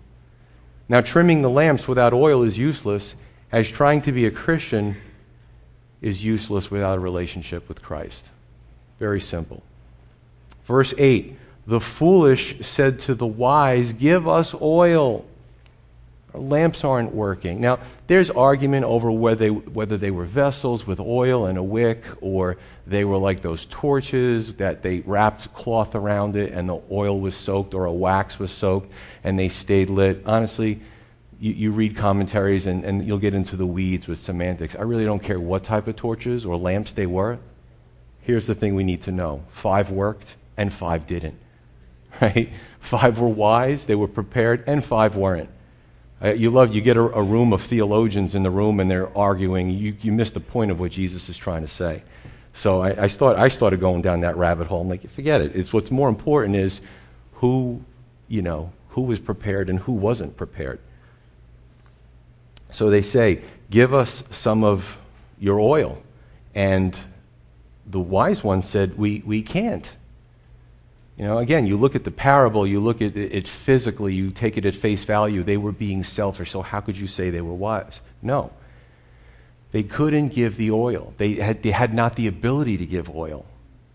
Now, 0.90 1.00
trimming 1.00 1.44
the 1.44 1.50
lamps 1.50 1.88
without 1.88 2.12
oil 2.12 2.44
is 2.44 2.58
useless, 2.58 3.16
as 3.54 3.70
trying 3.70 4.02
to 4.02 4.12
be 4.12 4.26
a 4.26 4.32
Christian 4.32 4.98
is 6.02 6.26
useless 6.26 6.70
without 6.70 6.98
a 6.98 7.00
relationship 7.00 7.70
with 7.70 7.82
Christ. 7.82 8.26
Very 9.00 9.22
simple. 9.22 9.64
Verse 10.66 10.94
8 10.98 11.38
The 11.66 11.80
foolish 11.80 12.68
said 12.68 13.00
to 13.00 13.16
the 13.16 13.26
wise, 13.26 13.94
Give 13.94 14.28
us 14.28 14.54
oil 14.62 15.26
our 16.34 16.40
lamps 16.40 16.84
aren't 16.84 17.14
working. 17.14 17.60
Now, 17.60 17.80
there's 18.08 18.30
argument 18.30 18.86
over 18.86 19.12
whether 19.12 19.40
they, 19.40 19.50
whether 19.50 19.98
they 19.98 20.12
were 20.12 20.26
vessels 20.26 20.86
with 20.86 21.00
oil 21.00 21.46
and 21.46 21.58
a 21.58 21.64
wick 21.64 22.06
or 22.22 22.58
they 22.86 23.04
were 23.04 23.18
like 23.18 23.42
those 23.42 23.66
torches 23.66 24.54
that 24.56 24.84
they 24.84 25.00
wrapped 25.02 25.54
cloth 25.54 25.96
around 25.96 26.36
it 26.36 26.52
and 26.52 26.70
the 26.70 26.82
oil 26.92 27.20
was 27.20 27.36
soaked 27.36 27.74
or 27.74 27.86
a 27.86 27.94
wax 27.94 28.38
was 28.38 28.52
soaked 28.52 28.92
and 29.24 29.40
they 29.40 29.50
stayed 29.50 29.90
lit. 29.90 30.22
Honestly, 30.26 30.82
you, 31.40 31.54
you 31.54 31.72
read 31.72 31.96
commentaries 31.96 32.66
and, 32.66 32.84
and 32.84 33.08
you'll 33.08 33.18
get 33.18 33.34
into 33.34 33.56
the 33.56 33.66
weeds 33.66 34.08
with 34.08 34.20
semantics. 34.20 34.76
I 34.76 34.82
really 34.82 35.06
don't 35.06 35.24
care 35.24 35.40
what 35.40 35.64
type 35.64 35.88
of 35.88 35.96
torches 35.96 36.46
or 36.46 36.58
lamps 36.58 36.92
they 36.92 37.06
were. 37.08 37.40
Here's 38.22 38.46
the 38.46 38.56
thing 38.56 38.76
we 38.76 38.84
need 38.84 39.02
to 39.04 39.12
know 39.12 39.46
five 39.52 39.90
worked 39.90 40.36
and 40.58 40.72
five 40.74 41.08
didn't. 41.08 41.40
Right? 42.22 42.52
Five 42.80 43.20
were 43.20 43.28
wise, 43.30 43.86
they 43.86 43.96
were 43.96 44.08
prepared, 44.08 44.64
and 44.68 44.84
five 44.84 45.16
weren't. 45.16 45.50
Uh, 46.22 46.34
you 46.34 46.50
love, 46.50 46.76
you 46.76 46.82
get 46.82 46.98
a, 46.98 47.02
a, 47.02 47.24
room 47.24 47.54
of 47.54 47.62
theologians 47.62 48.36
in 48.36 48.44
the 48.44 48.50
room 48.50 48.80
and 48.80 48.92
they're 48.92 49.16
arguing. 49.18 49.70
You, 49.70 49.96
you 50.02 50.12
miss 50.12 50.32
the 50.32 50.42
point 50.42 50.70
of 50.70 50.80
what 50.80 50.92
Jesus 50.92 51.30
is 51.30 51.38
trying 51.38 51.62
to 51.62 51.68
say. 51.68 52.04
So 52.54 52.82
I, 52.82 53.04
I, 53.04 53.08
start, 53.08 53.38
I 53.38 53.48
started 53.48 53.80
going 53.80 54.02
down 54.02 54.22
that 54.22 54.36
rabbit 54.36 54.68
hole. 54.68 54.82
I'm 54.82 54.90
like, 54.90 55.10
forget 55.12 55.40
it. 55.40 55.56
It's 55.56 55.72
what's 55.72 55.92
more 55.92 56.10
important 56.10 56.58
is 56.58 56.82
who, 57.36 57.82
you 58.28 58.42
know, 58.42 58.74
who 58.90 59.02
was 59.02 59.20
prepared 59.20 59.70
and 59.70 59.80
who 59.80 59.94
wasn't 59.94 60.36
prepared. 60.36 60.80
So 62.72 62.90
they 62.90 63.02
say, 63.02 63.42
give 63.70 63.94
us 63.94 64.24
some 64.30 64.64
of 64.64 64.98
your 65.40 65.60
oil. 65.60 66.02
And 66.54 67.00
the 67.86 68.00
wise 68.00 68.44
one 68.44 68.62
said, 68.62 68.98
we, 68.98 69.24
we 69.26 69.42
can't. 69.42 69.90
You 71.20 71.26
know, 71.26 71.38
again, 71.38 71.66
you 71.66 71.76
look 71.76 71.96
at 71.96 72.06
the 72.06 72.12
parable, 72.12 72.66
you 72.66 72.80
look 72.80 73.02
at 73.02 73.18
it 73.18 73.46
physically, 73.46 74.14
you 74.14 74.32
take 74.32 74.58
it 74.58 74.66
at 74.66 74.74
face 74.74 75.04
value. 75.04 75.44
They 75.44 75.58
were 75.58 75.74
being 75.74 76.02
selfish, 76.02 76.52
so 76.52 76.62
how 76.62 76.80
could 76.80 76.98
you 76.98 77.08
say 77.08 77.30
they 77.30 77.42
were 77.42 77.54
wise? 77.54 78.00
No. 78.22 78.54
They 79.74 79.84
couldn't 79.84 80.30
give 80.30 80.56
the 80.56 80.72
oil. 80.72 81.14
They 81.18 81.34
had, 81.34 81.62
they 81.62 81.72
had 81.72 81.94
not 81.94 82.16
the 82.16 82.28
ability 82.28 82.78
to 82.78 82.86
give 82.86 83.14
oil. 83.14 83.46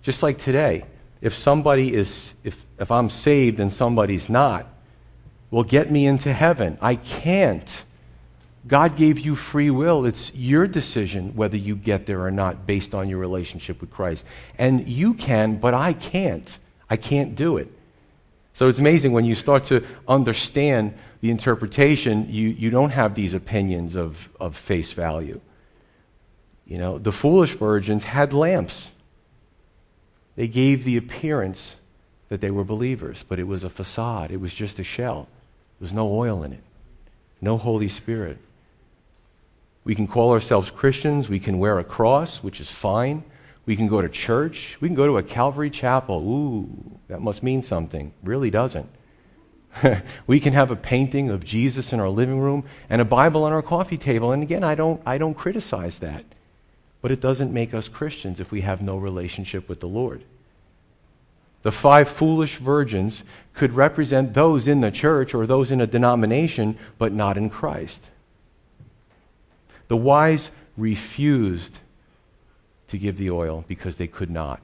Just 0.03 0.23
like 0.23 0.39
today, 0.39 0.85
if 1.23 1.35
somebody 1.35 1.95
is, 1.95 2.35
if, 2.45 2.63
if 2.79 2.91
I'm 2.91 3.09
saved 3.09 3.59
and 3.59 3.73
somebody's 3.73 4.29
not, 4.29 4.67
well, 5.51 5.65
get 5.65 5.91
me 5.91 6.07
into 6.07 6.31
heaven. 6.31 6.77
I 6.83 6.97
can't. 6.97 7.85
God 8.67 8.97
gave 8.97 9.19
you 9.19 9.35
free 9.35 9.71
will. 9.71 10.05
It's 10.05 10.31
your 10.35 10.67
decision 10.67 11.35
whether 11.35 11.57
you 11.57 11.75
get 11.75 12.05
there 12.05 12.21
or 12.21 12.31
not 12.31 12.67
based 12.67 12.95
on 12.95 13.09
your 13.09 13.19
relationship 13.19 13.81
with 13.81 13.91
Christ. 13.91 14.27
And 14.59 14.87
you 14.87 15.15
can, 15.15 15.57
but 15.57 15.73
I 15.73 15.95
can't. 15.95 16.59
I 16.89 16.97
can't 16.97 17.35
do 17.35 17.57
it. 17.57 17.69
So 18.55 18.69
it's 18.69 18.79
amazing 18.79 19.13
when 19.13 19.25
you 19.25 19.35
start 19.35 19.65
to 19.65 19.85
understand 20.07 20.97
the 21.21 21.31
interpretation, 21.31 22.29
you, 22.31 22.49
you 22.49 22.71
don't 22.71 22.91
have 22.91 23.15
these 23.15 23.35
opinions 23.35 23.97
of, 23.97 24.29
of 24.39 24.57
face 24.57 24.93
value. 24.93 25.41
You 26.67 26.79
know, 26.79 26.99
the 26.99 27.13
foolish 27.13 27.55
virgins 27.55 28.05
had 28.05 28.33
lamps. 28.33 28.91
They 30.37 30.49
gave 30.49 30.85
the 30.85 30.97
appearance 30.97 31.77
that 32.29 32.41
they 32.41 32.51
were 32.51 32.65
believers, 32.65 33.25
but 33.29 33.39
it 33.39 33.45
was 33.45 33.65
a 33.65 33.71
facade. 33.71 34.31
It 34.31 34.41
was 34.41 34.55
just 34.55 34.79
a 34.79 34.85
shell. 34.85 35.29
There 35.79 35.87
was 35.87 35.93
no 35.93 36.13
oil 36.13 36.43
in 36.43 36.53
it, 36.53 36.63
no 37.41 37.59
Holy 37.59 37.89
Spirit. 37.89 38.39
We 39.85 39.95
can 39.95 40.07
call 40.07 40.33
ourselves 40.33 40.71
Christians. 40.71 41.29
We 41.29 41.41
can 41.41 41.59
wear 41.59 41.79
a 41.79 41.85
cross, 41.85 42.43
which 42.43 42.61
is 42.61 42.71
fine. 42.71 43.25
We 43.67 43.77
can 43.77 43.89
go 43.89 44.03
to 44.03 44.09
church. 44.09 44.77
We 44.81 44.89
can 44.89 44.95
go 44.95 45.07
to 45.07 45.19
a 45.19 45.23
Calvary 45.23 45.71
chapel. 45.71 46.21
Ooh, 46.21 46.99
that 47.09 47.21
must 47.21 47.43
mean 47.43 47.63
something. 47.63 48.13
Really 48.23 48.51
doesn't. 48.51 48.89
we 50.27 50.39
can 50.39 50.53
have 50.53 50.71
a 50.71 50.77
painting 50.77 51.31
of 51.31 51.45
Jesus 51.45 51.93
in 51.93 52.01
our 52.01 52.09
living 52.09 52.41
room 52.41 52.65
and 52.89 53.01
a 53.01 53.05
Bible 53.05 53.45
on 53.45 53.53
our 53.53 53.63
coffee 53.63 53.97
table. 53.97 54.33
And 54.33 54.43
again, 54.43 54.63
I 54.63 54.75
don't, 54.75 55.01
I 55.07 55.19
don't 55.19 55.35
criticize 55.35 55.99
that. 56.01 56.25
But 57.01 57.11
it 57.11 57.21
doesn't 57.21 57.53
make 57.53 57.75
us 57.75 57.89
Christians 57.89 58.41
if 58.41 58.51
we 58.51 58.63
have 58.63 58.81
no 58.81 58.97
relationship 58.97 59.69
with 59.69 59.81
the 59.81 59.89
Lord. 59.89 60.25
The 61.63 61.73
five 61.73 62.09
foolish 62.09 62.59
virgins 62.59 63.25
could 63.55 63.73
represent 63.73 64.35
those 64.35 64.69
in 64.69 64.81
the 64.81 64.91
church 64.91 65.35
or 65.35 65.47
those 65.47 65.71
in 65.71 65.81
a 65.81 65.87
denomination, 65.87 66.79
but 66.99 67.13
not 67.13 67.39
in 67.39 67.49
Christ. 67.49 68.03
The 69.89 69.97
wise 69.97 70.51
refused 70.77 71.79
to 72.89 72.99
give 72.99 73.17
the 73.17 73.31
oil 73.31 73.65
because 73.69 73.97
they 73.97 74.07
could 74.07 74.31
not. 74.31 74.61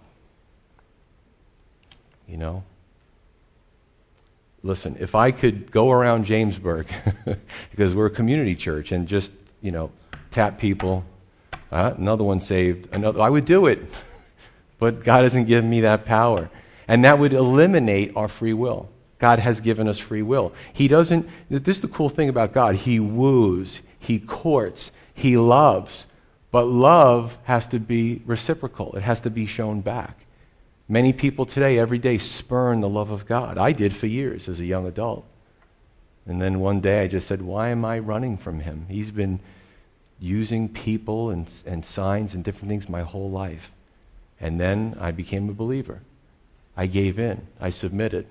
You 2.29 2.37
know? 2.37 2.65
Listen, 4.63 4.97
if 5.01 5.15
I 5.15 5.31
could 5.31 5.71
go 5.71 5.91
around 5.91 6.27
Jamesburg, 6.27 6.87
because 7.71 7.95
we're 7.95 8.07
a 8.07 8.11
community 8.11 8.55
church, 8.55 8.93
and 8.93 9.09
just, 9.09 9.33
you 9.63 9.73
know, 9.73 9.91
tap 10.31 10.59
people, 10.59 11.05
uh, 11.73 11.95
another 11.97 12.25
one 12.25 12.41
saved, 12.41 12.95
another, 12.95 13.21
I 13.21 13.31
would 13.31 13.45
do 13.45 13.67
it. 13.67 13.81
But 14.79 15.05
God 15.05 15.25
hasn't 15.25 15.47
given 15.47 15.69
me 15.69 15.83
that 15.83 16.07
power. 16.07 16.49
And 16.89 17.05
that 17.05 17.19
would 17.19 17.35
eliminate 17.35 18.17
our 18.17 18.29
free 18.29 18.55
will. 18.55 18.89
God 19.19 19.39
has 19.39 19.61
given 19.61 19.87
us 19.87 19.99
free 19.99 20.23
will. 20.23 20.55
He 20.73 20.89
doesn't, 20.89 21.29
this 21.51 21.77
is 21.77 21.83
the 21.83 21.89
cool 21.89 22.09
thing 22.09 22.31
about 22.31 22.55
God. 22.55 22.75
He 22.75 22.99
woos, 22.99 23.81
he 23.99 24.19
courts, 24.19 24.91
he 25.13 25.37
loves. 25.37 26.07
But 26.51 26.67
love 26.67 27.39
has 27.45 27.67
to 27.69 27.79
be 27.79 28.23
reciprocal, 28.27 28.95
it 28.97 29.03
has 29.03 29.21
to 29.21 29.31
be 29.31 29.47
shown 29.47 29.81
back. 29.81 30.27
Many 30.89 31.13
people 31.13 31.47
today, 31.47 31.79
every 31.79 31.99
day, 31.99 32.19
spurn 32.19 32.81
the 32.81 32.89
love 32.89 33.11
of 33.11 33.27
God. 33.27 33.59
I 33.59 33.71
did 33.71 33.95
for 33.95 34.09
years 34.09 34.49
as 34.49 34.59
a 34.59 34.65
young 34.65 34.87
adult. 34.87 35.25
And 36.27 36.43
then 36.43 36.59
one 36.61 36.81
day 36.81 37.05
I 37.05 37.09
just 37.09 37.29
said, 37.29 37.43
Why 37.43 37.69
am 37.69 37.85
I 37.85 37.99
running 38.01 38.37
from 38.37 38.61
him? 38.61 38.87
He's 38.89 39.13
been 39.13 39.41
using 40.19 40.69
people 40.69 41.31
and, 41.31 41.49
and 41.65 41.85
signs 41.85 42.35
and 42.35 42.45
different 42.45 42.69
things 42.69 42.89
my 42.89 43.03
whole 43.03 43.31
life. 43.31 43.71
And 44.41 44.61
then 44.61 44.97
I 45.01 45.13
became 45.13 45.49
a 45.49 45.55
believer. 45.55 46.01
I 46.77 46.87
gave 46.87 47.19
in, 47.19 47.47
I 47.61 47.71
submitted, 47.71 48.27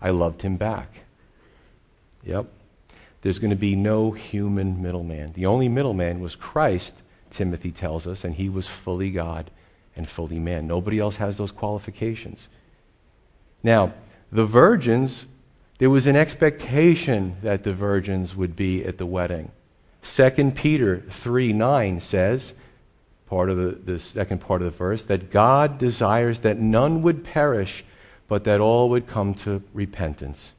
I 0.00 0.10
loved 0.10 0.42
him 0.42 0.56
back. 0.56 1.04
Yep. 2.24 2.46
There's 3.22 3.38
going 3.38 3.50
to 3.50 3.56
be 3.56 3.76
no 3.76 4.10
human 4.10 4.82
middleman. 4.82 5.32
The 5.32 5.46
only 5.46 5.68
middleman 5.68 6.20
was 6.20 6.34
Christ, 6.34 6.92
Timothy 7.32 7.72
tells 7.72 8.06
us, 8.06 8.24
and 8.24 8.34
he 8.34 8.48
was 8.48 8.68
fully 8.68 9.10
God 9.10 9.50
and 9.96 10.08
fully 10.08 10.38
man. 10.38 10.66
Nobody 10.66 10.98
else 10.98 11.16
has 11.16 11.36
those 11.36 11.52
qualifications. 11.52 12.48
Now, 13.62 13.94
the 14.30 14.46
virgins, 14.46 15.26
there 15.78 15.90
was 15.90 16.06
an 16.06 16.16
expectation 16.16 17.36
that 17.42 17.64
the 17.64 17.74
virgins 17.74 18.34
would 18.34 18.56
be 18.56 18.84
at 18.84 18.98
the 18.98 19.06
wedding. 19.06 19.50
2 20.04 20.52
Peter 20.52 21.02
3 21.08 21.52
9 21.52 22.00
says, 22.00 22.54
part 23.26 23.48
of 23.48 23.56
the, 23.56 23.92
the 23.92 23.98
second 23.98 24.40
part 24.40 24.60
of 24.62 24.66
the 24.66 24.76
verse, 24.76 25.04
that 25.04 25.30
God 25.30 25.78
desires 25.78 26.40
that 26.40 26.58
none 26.58 27.02
would 27.02 27.24
perish, 27.24 27.84
but 28.28 28.44
that 28.44 28.60
all 28.60 28.90
would 28.90 29.06
come 29.06 29.34
to 29.36 29.62
repentance. 29.72 30.52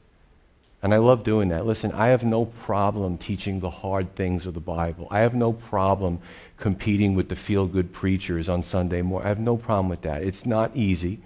And 0.83 0.93
I 0.93 0.97
love 0.97 1.23
doing 1.23 1.47
that. 1.49 1.65
Listen, 1.65 1.93
I 1.93 2.07
have 2.07 2.25
no 2.25 2.45
problem 2.45 3.17
teaching 3.17 3.61
the 3.61 3.69
hard 3.69 4.15
things 4.15 4.45
of 4.45 4.53
the 4.53 4.59
Bible. 4.59 5.07
I 5.09 5.19
have 5.19 5.33
no 5.33 5.53
problem 5.53 6.19
competing 6.57 7.15
with 7.15 7.29
the 7.29 7.37
feel 7.37 7.65
good 7.67 7.93
preachers 7.93 8.49
on 8.49 8.63
Sunday 8.63 9.01
morning. 9.01 9.25
I 9.25 9.29
have 9.29 9.39
no 9.39 9.55
problem 9.55 9.87
with 9.87 10.01
that. 10.01 10.23
It's 10.23 10.45
not 10.45 10.75
easy, 10.75 11.19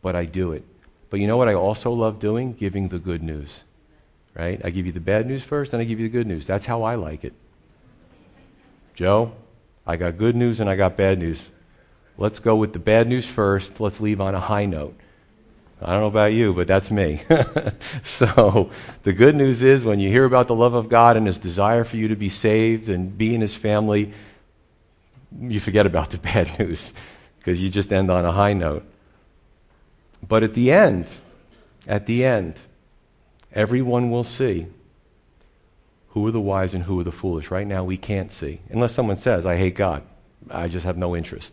but 0.00 0.16
I 0.16 0.24
do 0.24 0.52
it. 0.52 0.64
But 1.10 1.20
you 1.20 1.26
know 1.26 1.36
what 1.36 1.48
I 1.48 1.52
also 1.52 1.92
love 1.92 2.20
doing? 2.20 2.54
Giving 2.54 2.88
the 2.88 2.98
good 2.98 3.22
news. 3.22 3.60
Right? 4.34 4.58
I 4.64 4.70
give 4.70 4.86
you 4.86 4.92
the 4.92 5.00
bad 5.00 5.26
news 5.26 5.44
first, 5.44 5.74
and 5.74 5.82
I 5.82 5.84
give 5.84 6.00
you 6.00 6.08
the 6.08 6.12
good 6.12 6.26
news. 6.26 6.46
That's 6.46 6.64
how 6.64 6.82
I 6.82 6.94
like 6.94 7.22
it. 7.22 7.34
Joe, 8.94 9.32
I 9.86 9.96
got 9.96 10.16
good 10.16 10.36
news 10.36 10.58
and 10.58 10.70
I 10.70 10.76
got 10.76 10.96
bad 10.96 11.18
news. 11.18 11.38
Let's 12.16 12.40
go 12.40 12.56
with 12.56 12.72
the 12.72 12.78
bad 12.78 13.08
news 13.08 13.26
first. 13.26 13.78
Let's 13.78 14.00
leave 14.00 14.22
on 14.22 14.34
a 14.34 14.40
high 14.40 14.64
note. 14.64 14.96
I 15.84 15.90
don't 15.90 16.00
know 16.00 16.06
about 16.06 16.32
you, 16.32 16.52
but 16.52 16.66
that's 16.66 16.90
me. 16.90 17.22
so 18.02 18.70
the 19.02 19.12
good 19.12 19.34
news 19.34 19.62
is 19.62 19.84
when 19.84 20.00
you 20.00 20.08
hear 20.08 20.24
about 20.24 20.48
the 20.48 20.54
love 20.54 20.74
of 20.74 20.88
God 20.88 21.16
and 21.16 21.26
his 21.26 21.38
desire 21.38 21.84
for 21.84 21.96
you 21.96 22.08
to 22.08 22.16
be 22.16 22.28
saved 22.28 22.88
and 22.88 23.16
be 23.16 23.34
in 23.34 23.40
his 23.40 23.54
family, 23.54 24.12
you 25.40 25.60
forget 25.60 25.86
about 25.86 26.10
the 26.10 26.18
bad 26.32 26.58
news 26.58 26.92
because 27.38 27.62
you 27.62 27.70
just 27.70 27.92
end 27.92 28.10
on 28.10 28.24
a 28.24 28.32
high 28.32 28.52
note. 28.52 28.84
But 30.26 30.42
at 30.42 30.54
the 30.54 30.70
end, 30.70 31.06
at 31.86 32.06
the 32.06 32.24
end, 32.24 32.54
everyone 33.52 34.10
will 34.10 34.24
see 34.24 34.66
who 36.10 36.26
are 36.26 36.30
the 36.30 36.40
wise 36.40 36.74
and 36.74 36.84
who 36.84 37.00
are 37.00 37.04
the 37.04 37.12
foolish. 37.12 37.50
Right 37.50 37.66
now, 37.66 37.82
we 37.84 37.96
can't 37.96 38.30
see. 38.30 38.60
Unless 38.70 38.94
someone 38.94 39.16
says, 39.16 39.44
I 39.44 39.56
hate 39.56 39.74
God. 39.74 40.02
I 40.50 40.68
just 40.68 40.84
have 40.84 40.96
no 40.96 41.16
interest. 41.16 41.52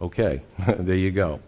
Okay, 0.00 0.42
there 0.78 0.96
you 0.96 1.10
go. 1.10 1.40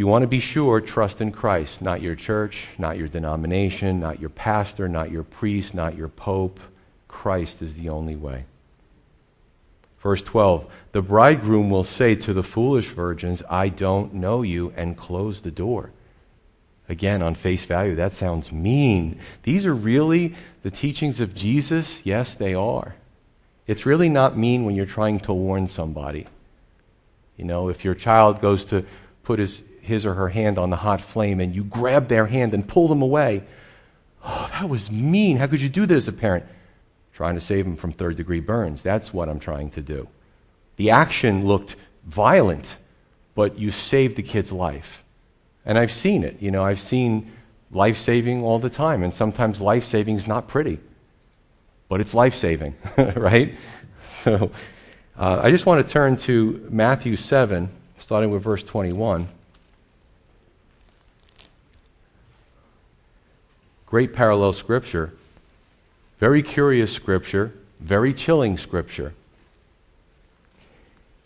You 0.00 0.06
want 0.06 0.22
to 0.22 0.28
be 0.28 0.40
sure, 0.40 0.80
trust 0.80 1.20
in 1.20 1.30
Christ, 1.30 1.82
not 1.82 2.00
your 2.00 2.14
church, 2.14 2.68
not 2.78 2.96
your 2.96 3.06
denomination, 3.06 4.00
not 4.00 4.18
your 4.18 4.30
pastor, 4.30 4.88
not 4.88 5.10
your 5.10 5.24
priest, 5.24 5.74
not 5.74 5.94
your 5.94 6.08
pope. 6.08 6.58
Christ 7.06 7.60
is 7.60 7.74
the 7.74 7.90
only 7.90 8.16
way. 8.16 8.46
Verse 10.02 10.22
12 10.22 10.64
The 10.92 11.02
bridegroom 11.02 11.68
will 11.68 11.84
say 11.84 12.14
to 12.14 12.32
the 12.32 12.42
foolish 12.42 12.88
virgins, 12.88 13.42
I 13.50 13.68
don't 13.68 14.14
know 14.14 14.40
you, 14.40 14.72
and 14.74 14.96
close 14.96 15.42
the 15.42 15.50
door. 15.50 15.90
Again, 16.88 17.20
on 17.20 17.34
face 17.34 17.66
value, 17.66 17.94
that 17.96 18.14
sounds 18.14 18.50
mean. 18.50 19.20
These 19.42 19.66
are 19.66 19.74
really 19.74 20.34
the 20.62 20.70
teachings 20.70 21.20
of 21.20 21.34
Jesus. 21.34 22.00
Yes, 22.04 22.34
they 22.34 22.54
are. 22.54 22.94
It's 23.66 23.84
really 23.84 24.08
not 24.08 24.34
mean 24.34 24.64
when 24.64 24.76
you're 24.76 24.86
trying 24.86 25.20
to 25.20 25.34
warn 25.34 25.68
somebody. 25.68 26.26
You 27.36 27.44
know, 27.44 27.68
if 27.68 27.84
your 27.84 27.94
child 27.94 28.40
goes 28.40 28.64
to 28.64 28.86
put 29.24 29.38
his 29.38 29.60
his 29.82 30.06
or 30.06 30.14
her 30.14 30.28
hand 30.28 30.58
on 30.58 30.70
the 30.70 30.76
hot 30.76 31.00
flame 31.00 31.40
and 31.40 31.54
you 31.54 31.64
grab 31.64 32.08
their 32.08 32.26
hand 32.26 32.54
and 32.54 32.66
pull 32.66 32.88
them 32.88 33.02
away. 33.02 33.44
Oh, 34.24 34.48
that 34.52 34.68
was 34.68 34.90
mean. 34.90 35.38
How 35.38 35.46
could 35.46 35.60
you 35.60 35.68
do 35.68 35.86
that 35.86 35.94
as 35.94 36.08
a 36.08 36.12
parent? 36.12 36.44
Trying 37.12 37.34
to 37.34 37.40
save 37.40 37.64
them 37.64 37.76
from 37.76 37.92
third 37.92 38.16
degree 38.16 38.40
burns. 38.40 38.82
That's 38.82 39.12
what 39.12 39.28
I'm 39.28 39.40
trying 39.40 39.70
to 39.72 39.80
do. 39.80 40.08
The 40.76 40.90
action 40.90 41.46
looked 41.46 41.76
violent, 42.06 42.76
but 43.34 43.58
you 43.58 43.70
saved 43.70 44.16
the 44.16 44.22
kid's 44.22 44.52
life. 44.52 45.02
And 45.64 45.78
I've 45.78 45.92
seen 45.92 46.24
it. 46.24 46.40
You 46.40 46.50
know, 46.50 46.64
I've 46.64 46.80
seen 46.80 47.30
life 47.70 47.98
saving 47.98 48.42
all 48.42 48.58
the 48.58 48.70
time, 48.70 49.02
and 49.02 49.12
sometimes 49.12 49.60
life 49.60 49.84
saving 49.84 50.16
is 50.16 50.26
not 50.26 50.48
pretty, 50.48 50.78
but 51.88 52.00
it's 52.00 52.14
life 52.14 52.34
saving, 52.34 52.74
right? 53.14 53.54
So 54.22 54.50
uh, 55.16 55.40
I 55.42 55.50
just 55.50 55.66
want 55.66 55.86
to 55.86 55.92
turn 55.92 56.16
to 56.18 56.66
Matthew 56.70 57.16
7, 57.16 57.68
starting 57.98 58.30
with 58.30 58.42
verse 58.42 58.62
21. 58.62 59.28
Great 63.90 64.14
parallel 64.14 64.52
scripture. 64.52 65.12
Very 66.20 66.42
curious 66.42 66.92
scripture. 66.92 67.52
Very 67.80 68.14
chilling 68.14 68.56
scripture. 68.56 69.14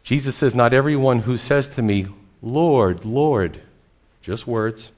Jesus 0.03 0.35
says, 0.35 0.55
Not 0.55 0.73
everyone 0.73 1.21
who 1.21 1.37
says 1.37 1.69
to 1.71 1.83
me, 1.83 2.07
Lord, 2.43 3.05
Lord, 3.05 3.61
just 4.23 4.47
words, 4.47 4.91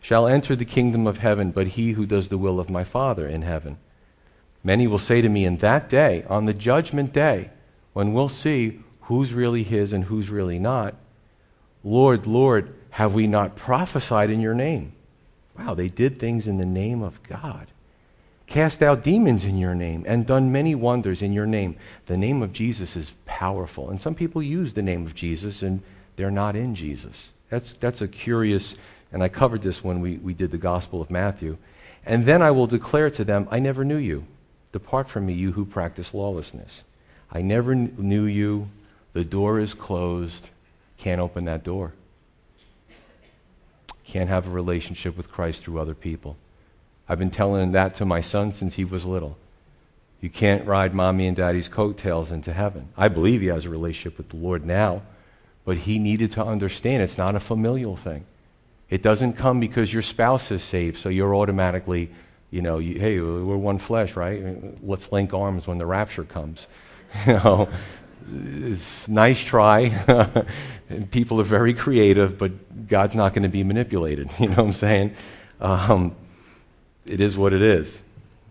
shall 0.00 0.28
enter 0.28 0.54
the 0.54 0.64
kingdom 0.64 1.06
of 1.06 1.18
heaven, 1.18 1.50
but 1.50 1.68
he 1.68 1.92
who 1.92 2.06
does 2.06 2.28
the 2.28 2.38
will 2.38 2.60
of 2.60 2.70
my 2.70 2.84
Father 2.84 3.26
in 3.26 3.42
heaven. 3.42 3.78
Many 4.62 4.86
will 4.86 4.98
say 4.98 5.20
to 5.22 5.28
me 5.28 5.44
in 5.44 5.56
that 5.58 5.88
day, 5.88 6.24
on 6.28 6.44
the 6.44 6.54
judgment 6.54 7.12
day, 7.12 7.50
when 7.94 8.12
we'll 8.12 8.28
see 8.28 8.80
who's 9.02 9.34
really 9.34 9.64
his 9.64 9.92
and 9.92 10.04
who's 10.04 10.30
really 10.30 10.58
not, 10.58 10.94
Lord, 11.82 12.26
Lord, 12.26 12.74
have 12.90 13.12
we 13.12 13.26
not 13.26 13.56
prophesied 13.56 14.30
in 14.30 14.40
your 14.40 14.54
name? 14.54 14.92
Wow, 15.58 15.74
they 15.74 15.88
did 15.88 16.18
things 16.18 16.46
in 16.46 16.58
the 16.58 16.66
name 16.66 17.02
of 17.02 17.22
God. 17.22 17.68
Cast 18.46 18.82
out 18.82 19.02
demons 19.02 19.44
in 19.44 19.56
your 19.56 19.74
name 19.74 20.04
and 20.06 20.26
done 20.26 20.52
many 20.52 20.74
wonders 20.74 21.22
in 21.22 21.32
your 21.32 21.46
name. 21.46 21.76
The 22.06 22.16
name 22.16 22.42
of 22.42 22.52
Jesus 22.52 22.96
is 22.96 23.12
powerful. 23.24 23.88
And 23.88 24.00
some 24.00 24.14
people 24.14 24.42
use 24.42 24.74
the 24.74 24.82
name 24.82 25.06
of 25.06 25.14
Jesus 25.14 25.62
and 25.62 25.82
they're 26.16 26.30
not 26.30 26.56
in 26.56 26.74
Jesus. 26.74 27.30
That's, 27.48 27.74
that's 27.74 28.00
a 28.00 28.08
curious, 28.08 28.74
and 29.10 29.22
I 29.22 29.28
covered 29.28 29.62
this 29.62 29.82
when 29.82 30.00
we, 30.00 30.18
we 30.18 30.34
did 30.34 30.50
the 30.50 30.58
Gospel 30.58 31.00
of 31.00 31.10
Matthew. 31.10 31.56
And 32.04 32.26
then 32.26 32.42
I 32.42 32.50
will 32.50 32.66
declare 32.66 33.10
to 33.10 33.24
them, 33.24 33.48
I 33.50 33.58
never 33.58 33.84
knew 33.84 33.96
you. 33.96 34.26
Depart 34.72 35.08
from 35.08 35.26
me, 35.26 35.34
you 35.34 35.52
who 35.52 35.64
practice 35.64 36.12
lawlessness. 36.12 36.82
I 37.30 37.42
never 37.42 37.74
knew 37.74 38.24
you. 38.24 38.68
The 39.12 39.24
door 39.24 39.60
is 39.60 39.74
closed. 39.74 40.48
Can't 40.98 41.20
open 41.20 41.44
that 41.44 41.64
door 41.64 41.92
can't 44.12 44.28
have 44.28 44.46
a 44.46 44.50
relationship 44.50 45.16
with 45.16 45.32
Christ 45.32 45.62
through 45.62 45.80
other 45.80 45.94
people. 45.94 46.36
I've 47.08 47.18
been 47.18 47.30
telling 47.30 47.72
that 47.72 47.94
to 47.94 48.04
my 48.04 48.20
son 48.20 48.52
since 48.52 48.74
he 48.74 48.84
was 48.84 49.06
little. 49.06 49.38
You 50.20 50.28
can't 50.28 50.66
ride 50.66 50.92
mommy 50.92 51.26
and 51.26 51.34
daddy's 51.34 51.68
coattails 51.68 52.30
into 52.30 52.52
heaven. 52.52 52.90
I 52.94 53.08
believe 53.08 53.40
he 53.40 53.46
has 53.46 53.64
a 53.64 53.70
relationship 53.70 54.18
with 54.18 54.28
the 54.28 54.36
Lord 54.36 54.66
now, 54.66 55.00
but 55.64 55.78
he 55.78 55.98
needed 55.98 56.30
to 56.32 56.44
understand 56.44 57.02
it's 57.02 57.16
not 57.16 57.34
a 57.34 57.40
familial 57.40 57.96
thing. 57.96 58.26
It 58.90 59.02
doesn't 59.02 59.32
come 59.32 59.60
because 59.60 59.94
your 59.94 60.02
spouse 60.02 60.50
is 60.50 60.62
saved, 60.62 60.98
so 60.98 61.08
you're 61.08 61.34
automatically, 61.34 62.10
you 62.50 62.60
know, 62.60 62.78
you, 62.78 63.00
hey, 63.00 63.18
we're 63.18 63.56
one 63.56 63.78
flesh, 63.78 64.14
right? 64.14 64.44
Let's 64.84 65.10
link 65.10 65.32
arms 65.32 65.66
when 65.66 65.78
the 65.78 65.86
rapture 65.86 66.24
comes. 66.24 66.66
You 67.26 67.34
know, 67.34 67.68
it's 68.28 69.08
nice 69.08 69.40
try. 69.40 70.44
People 71.10 71.40
are 71.40 71.44
very 71.44 71.74
creative, 71.74 72.38
but 72.38 72.88
God's 72.88 73.14
not 73.14 73.34
going 73.34 73.42
to 73.44 73.48
be 73.48 73.64
manipulated. 73.64 74.30
You 74.40 74.48
know 74.48 74.56
what 74.56 74.66
I'm 74.66 74.72
saying? 74.72 75.14
Um, 75.60 76.16
it 77.06 77.20
is 77.20 77.36
what 77.36 77.52
it 77.52 77.62
is. 77.62 78.00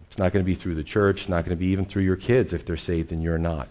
It's 0.07 0.17
not 0.17 0.33
going 0.33 0.43
to 0.43 0.45
be 0.45 0.55
through 0.55 0.75
the 0.75 0.83
church. 0.83 1.21
It's 1.21 1.29
not 1.29 1.45
going 1.45 1.57
to 1.57 1.59
be 1.59 1.67
even 1.67 1.85
through 1.85 2.03
your 2.03 2.15
kids 2.15 2.53
if 2.53 2.65
they're 2.65 2.77
saved 2.77 3.11
and 3.11 3.23
you're 3.23 3.37
not. 3.37 3.67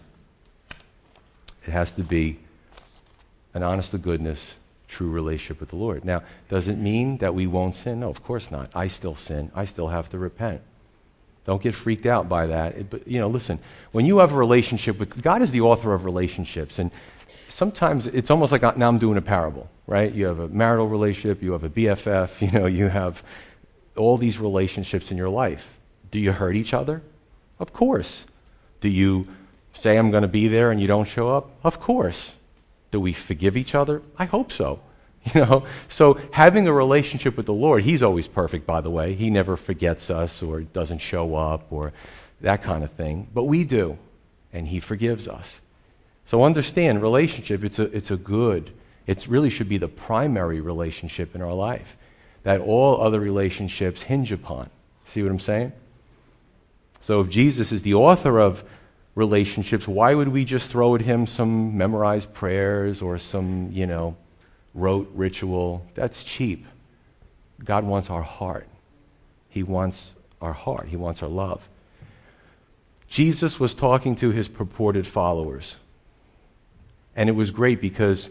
It 1.65 1.71
has 1.71 1.91
to 1.93 2.03
be 2.03 2.39
an 3.53 3.63
honest 3.63 3.91
to 3.91 3.97
goodness, 3.97 4.55
true 4.87 5.09
relationship 5.09 5.59
with 5.59 5.69
the 5.69 5.75
Lord. 5.75 6.03
Now, 6.03 6.23
does 6.49 6.67
it 6.67 6.77
mean 6.77 7.17
that 7.17 7.35
we 7.35 7.45
won't 7.45 7.75
sin? 7.75 7.99
No, 7.99 8.09
of 8.09 8.23
course 8.23 8.49
not. 8.49 8.71
I 8.73 8.87
still 8.87 9.15
sin. 9.15 9.51
I 9.53 9.65
still 9.65 9.89
have 9.89 10.09
to 10.09 10.17
repent. 10.17 10.61
Don't 11.45 11.61
get 11.61 11.73
freaked 11.73 12.05
out 12.05 12.29
by 12.29 12.47
that. 12.47 12.75
It, 12.75 12.89
but, 12.89 13.07
you 13.07 13.19
know, 13.19 13.27
listen, 13.27 13.59
when 13.91 14.05
you 14.05 14.19
have 14.19 14.31
a 14.31 14.35
relationship 14.35 14.99
with 14.99 15.21
God, 15.21 15.41
is 15.41 15.51
the 15.51 15.61
author 15.61 15.93
of 15.93 16.05
relationships. 16.05 16.77
And 16.77 16.91
sometimes 17.49 18.07
it's 18.07 18.29
almost 18.29 18.51
like 18.51 18.61
now 18.77 18.87
I'm 18.87 18.99
doing 18.99 19.17
a 19.17 19.21
parable, 19.21 19.69
right? 19.87 20.13
You 20.13 20.25
have 20.25 20.39
a 20.39 20.47
marital 20.47 20.87
relationship, 20.87 21.41
you 21.41 21.51
have 21.53 21.63
a 21.63 21.69
BFF, 21.69 22.41
you 22.51 22.57
know, 22.57 22.67
you 22.67 22.89
have 22.89 23.23
all 23.97 24.17
these 24.17 24.39
relationships 24.39 25.11
in 25.11 25.17
your 25.17 25.29
life. 25.29 25.77
Do 26.11 26.19
you 26.19 26.31
hurt 26.31 26.55
each 26.55 26.73
other? 26.73 27.01
Of 27.59 27.73
course. 27.73 28.25
Do 28.79 28.89
you 28.89 29.27
say, 29.73 29.97
I'm 29.97 30.11
going 30.11 30.23
to 30.23 30.27
be 30.27 30.47
there 30.47 30.71
and 30.71 30.81
you 30.81 30.87
don't 30.87 31.07
show 31.07 31.29
up? 31.29 31.51
Of 31.63 31.79
course. 31.79 32.33
Do 32.91 32.99
we 32.99 33.13
forgive 33.13 33.55
each 33.55 33.73
other? 33.73 34.01
I 34.17 34.25
hope 34.25 34.51
so. 34.51 34.81
You 35.35 35.41
know, 35.41 35.65
so 35.87 36.19
having 36.31 36.67
a 36.67 36.73
relationship 36.73 37.37
with 37.37 37.45
the 37.45 37.53
Lord, 37.53 37.83
He's 37.83 38.01
always 38.01 38.27
perfect, 38.27 38.65
by 38.65 38.81
the 38.81 38.89
way. 38.89 39.13
He 39.13 39.29
never 39.29 39.55
forgets 39.55 40.09
us 40.09 40.41
or 40.41 40.61
doesn't 40.61 40.97
show 40.97 41.35
up 41.35 41.71
or 41.71 41.93
that 42.41 42.63
kind 42.63 42.83
of 42.83 42.91
thing. 42.93 43.27
But 43.31 43.43
we 43.43 43.63
do, 43.63 43.99
and 44.51 44.67
He 44.67 44.79
forgives 44.79 45.27
us. 45.27 45.61
So 46.25 46.43
understand, 46.43 47.03
relationship, 47.03 47.63
it's 47.63 47.77
a, 47.77 47.83
it's 47.95 48.09
a 48.09 48.17
good, 48.17 48.71
it 49.05 49.27
really 49.27 49.51
should 49.51 49.69
be 49.69 49.77
the 49.77 49.87
primary 49.87 50.59
relationship 50.59 51.35
in 51.35 51.41
our 51.41 51.53
life 51.53 51.97
that 52.43 52.61
all 52.61 53.01
other 53.01 53.19
relationships 53.19 54.03
hinge 54.03 54.31
upon. 54.31 54.69
See 55.13 55.21
what 55.21 55.31
I'm 55.31 55.39
saying? 55.39 55.73
So 57.01 57.21
if 57.21 57.29
Jesus 57.29 57.71
is 57.71 57.81
the 57.81 57.93
author 57.93 58.39
of 58.39 58.63
relationships, 59.15 59.87
why 59.87 60.15
would 60.15 60.29
we 60.29 60.45
just 60.45 60.69
throw 60.69 60.95
at 60.95 61.01
him 61.01 61.27
some 61.27 61.77
memorized 61.77 62.33
prayers 62.33 63.01
or 63.01 63.17
some, 63.19 63.69
you 63.71 63.85
know, 63.85 64.15
rote 64.73 65.09
ritual? 65.13 65.85
That's 65.95 66.23
cheap. 66.23 66.65
God 67.63 67.83
wants 67.83 68.09
our 68.09 68.21
heart. 68.21 68.67
He 69.49 69.63
wants 69.63 70.11
our 70.41 70.53
heart. 70.53 70.87
He 70.87 70.95
wants 70.95 71.21
our 71.21 71.29
love. 71.29 71.61
Jesus 73.07 73.59
was 73.59 73.73
talking 73.73 74.15
to 74.15 74.31
his 74.31 74.47
purported 74.47 75.05
followers. 75.05 75.75
And 77.15 77.27
it 77.27 77.33
was 77.33 77.51
great 77.51 77.81
because 77.81 78.29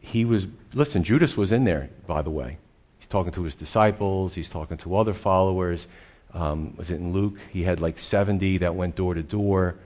he 0.00 0.24
was, 0.24 0.48
listen, 0.74 1.04
Judas 1.04 1.36
was 1.36 1.52
in 1.52 1.64
there, 1.64 1.88
by 2.06 2.22
the 2.22 2.30
way. 2.30 2.58
He's 2.98 3.06
talking 3.06 3.32
to 3.32 3.44
his 3.44 3.54
disciples, 3.54 4.34
he's 4.34 4.48
talking 4.48 4.76
to 4.78 4.96
other 4.96 5.14
followers. 5.14 5.86
Um, 6.34 6.74
was 6.76 6.90
it 6.90 6.96
in 6.96 7.12
Luke? 7.12 7.36
He 7.52 7.62
had 7.62 7.78
like 7.78 7.98
70 7.98 8.58
that 8.58 8.74
went 8.74 8.96
door 8.96 9.14
to 9.14 9.22
door. 9.22 9.76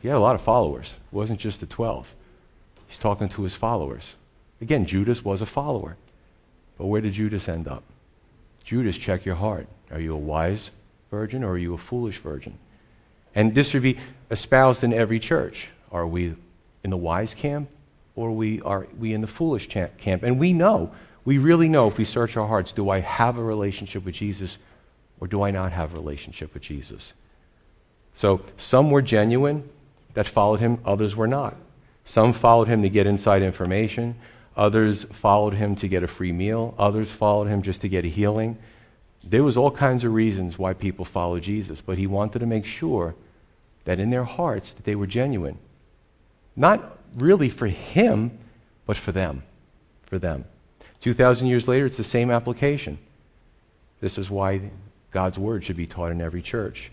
He 0.00 0.08
had 0.08 0.16
a 0.16 0.20
lot 0.20 0.34
of 0.34 0.40
followers. 0.40 0.94
It 1.12 1.14
wasn't 1.14 1.40
just 1.40 1.60
the 1.60 1.66
12. 1.66 2.08
He's 2.88 2.98
talking 2.98 3.28
to 3.28 3.42
his 3.42 3.54
followers. 3.54 4.14
Again, 4.60 4.86
Judas 4.86 5.24
was 5.24 5.40
a 5.40 5.46
follower. 5.46 5.96
But 6.76 6.86
where 6.86 7.00
did 7.00 7.14
Judas 7.14 7.48
end 7.48 7.66
up? 7.66 7.82
Judas, 8.64 8.96
check 8.96 9.24
your 9.24 9.34
heart. 9.36 9.66
Are 9.90 10.00
you 10.00 10.14
a 10.14 10.18
wise 10.18 10.70
virgin 11.10 11.42
or 11.42 11.52
are 11.52 11.58
you 11.58 11.74
a 11.74 11.78
foolish 11.78 12.18
virgin? 12.18 12.58
And 13.34 13.54
this 13.54 13.70
should 13.70 13.82
be 13.82 13.98
espoused 14.30 14.84
in 14.84 14.92
every 14.92 15.20
church. 15.20 15.68
Are 15.90 16.06
we 16.06 16.34
in 16.84 16.90
the 16.90 16.96
wise 16.96 17.34
camp 17.34 17.68
or 18.14 18.28
are 18.28 18.86
we, 18.98 19.12
in 19.12 19.20
the 19.20 19.26
foolish 19.26 19.68
camp? 19.68 20.22
And 20.22 20.38
we 20.38 20.52
know, 20.52 20.92
we 21.24 21.38
really 21.38 21.68
know 21.68 21.88
if 21.88 21.98
we 21.98 22.04
search 22.04 22.36
our 22.36 22.46
hearts, 22.46 22.72
do 22.72 22.90
I 22.90 23.00
have 23.00 23.38
a 23.38 23.42
relationship 23.42 24.04
with 24.04 24.14
Jesus 24.14 24.58
or 25.20 25.26
do 25.26 25.42
I 25.42 25.50
not 25.50 25.72
have 25.72 25.92
a 25.92 25.96
relationship 25.96 26.54
with 26.54 26.62
Jesus? 26.62 27.12
So 28.14 28.42
some 28.56 28.90
were 28.90 29.02
genuine 29.02 29.68
that 30.14 30.26
followed 30.26 30.60
him, 30.60 30.78
others 30.84 31.14
were 31.14 31.28
not. 31.28 31.56
Some 32.04 32.32
followed 32.32 32.68
him 32.68 32.82
to 32.82 32.88
get 32.88 33.06
inside 33.06 33.42
information, 33.42 34.16
others 34.58 35.04
followed 35.04 35.54
him 35.54 35.76
to 35.76 35.88
get 35.88 36.02
a 36.02 36.08
free 36.08 36.32
meal, 36.32 36.74
others 36.76 37.10
followed 37.10 37.46
him 37.46 37.62
just 37.62 37.80
to 37.80 37.88
get 37.88 38.04
a 38.04 38.08
healing. 38.08 38.58
There 39.22 39.44
was 39.44 39.56
all 39.56 39.70
kinds 39.70 40.04
of 40.04 40.12
reasons 40.12 40.58
why 40.58 40.74
people 40.74 41.04
followed 41.04 41.44
Jesus, 41.44 41.80
but 41.80 41.96
he 41.96 42.06
wanted 42.06 42.40
to 42.40 42.46
make 42.46 42.66
sure 42.66 43.14
that 43.84 44.00
in 44.00 44.10
their 44.10 44.24
hearts 44.24 44.72
that 44.72 44.84
they 44.84 44.96
were 44.96 45.06
genuine. 45.06 45.58
Not 46.56 46.98
really 47.16 47.48
for 47.48 47.68
him, 47.68 48.36
but 48.84 48.96
for 48.96 49.12
them. 49.12 49.44
For 50.06 50.18
them. 50.18 50.44
2,000 51.00 51.46
years 51.46 51.68
later, 51.68 51.86
it's 51.86 51.96
the 51.96 52.04
same 52.04 52.30
application. 52.30 52.98
This 54.00 54.18
is 54.18 54.28
why 54.28 54.70
God's 55.12 55.38
word 55.38 55.64
should 55.64 55.76
be 55.76 55.86
taught 55.86 56.10
in 56.10 56.20
every 56.20 56.42
church. 56.42 56.90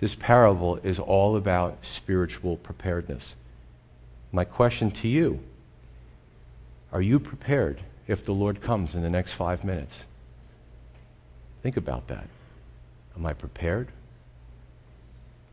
This 0.00 0.14
parable 0.14 0.76
is 0.82 0.98
all 0.98 1.36
about 1.36 1.78
spiritual 1.82 2.56
preparedness. 2.56 3.34
My 4.32 4.44
question 4.44 4.90
to 4.90 5.08
you 5.08 5.40
are 6.92 7.02
you 7.02 7.18
prepared 7.18 7.80
if 8.06 8.24
the 8.24 8.32
Lord 8.32 8.62
comes 8.62 8.94
in 8.94 9.02
the 9.02 9.10
next 9.10 9.32
five 9.32 9.64
minutes? 9.64 10.04
Think 11.62 11.76
about 11.76 12.08
that. 12.08 12.26
Am 13.16 13.26
I 13.26 13.32
prepared? 13.32 13.88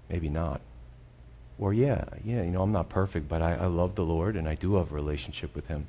Maybe 0.10 0.30
not. 0.30 0.62
Or, 1.58 1.74
yeah, 1.74 2.06
yeah, 2.24 2.44
you 2.44 2.52
know, 2.52 2.62
I'm 2.62 2.72
not 2.72 2.90
perfect, 2.90 3.28
but 3.28 3.42
I, 3.42 3.56
I 3.56 3.66
love 3.66 3.96
the 3.96 4.04
Lord 4.04 4.36
and 4.36 4.48
I 4.48 4.56
do 4.56 4.76
have 4.76 4.92
a 4.92 4.96
relationship 4.96 5.56
with 5.56 5.68
Him. 5.68 5.88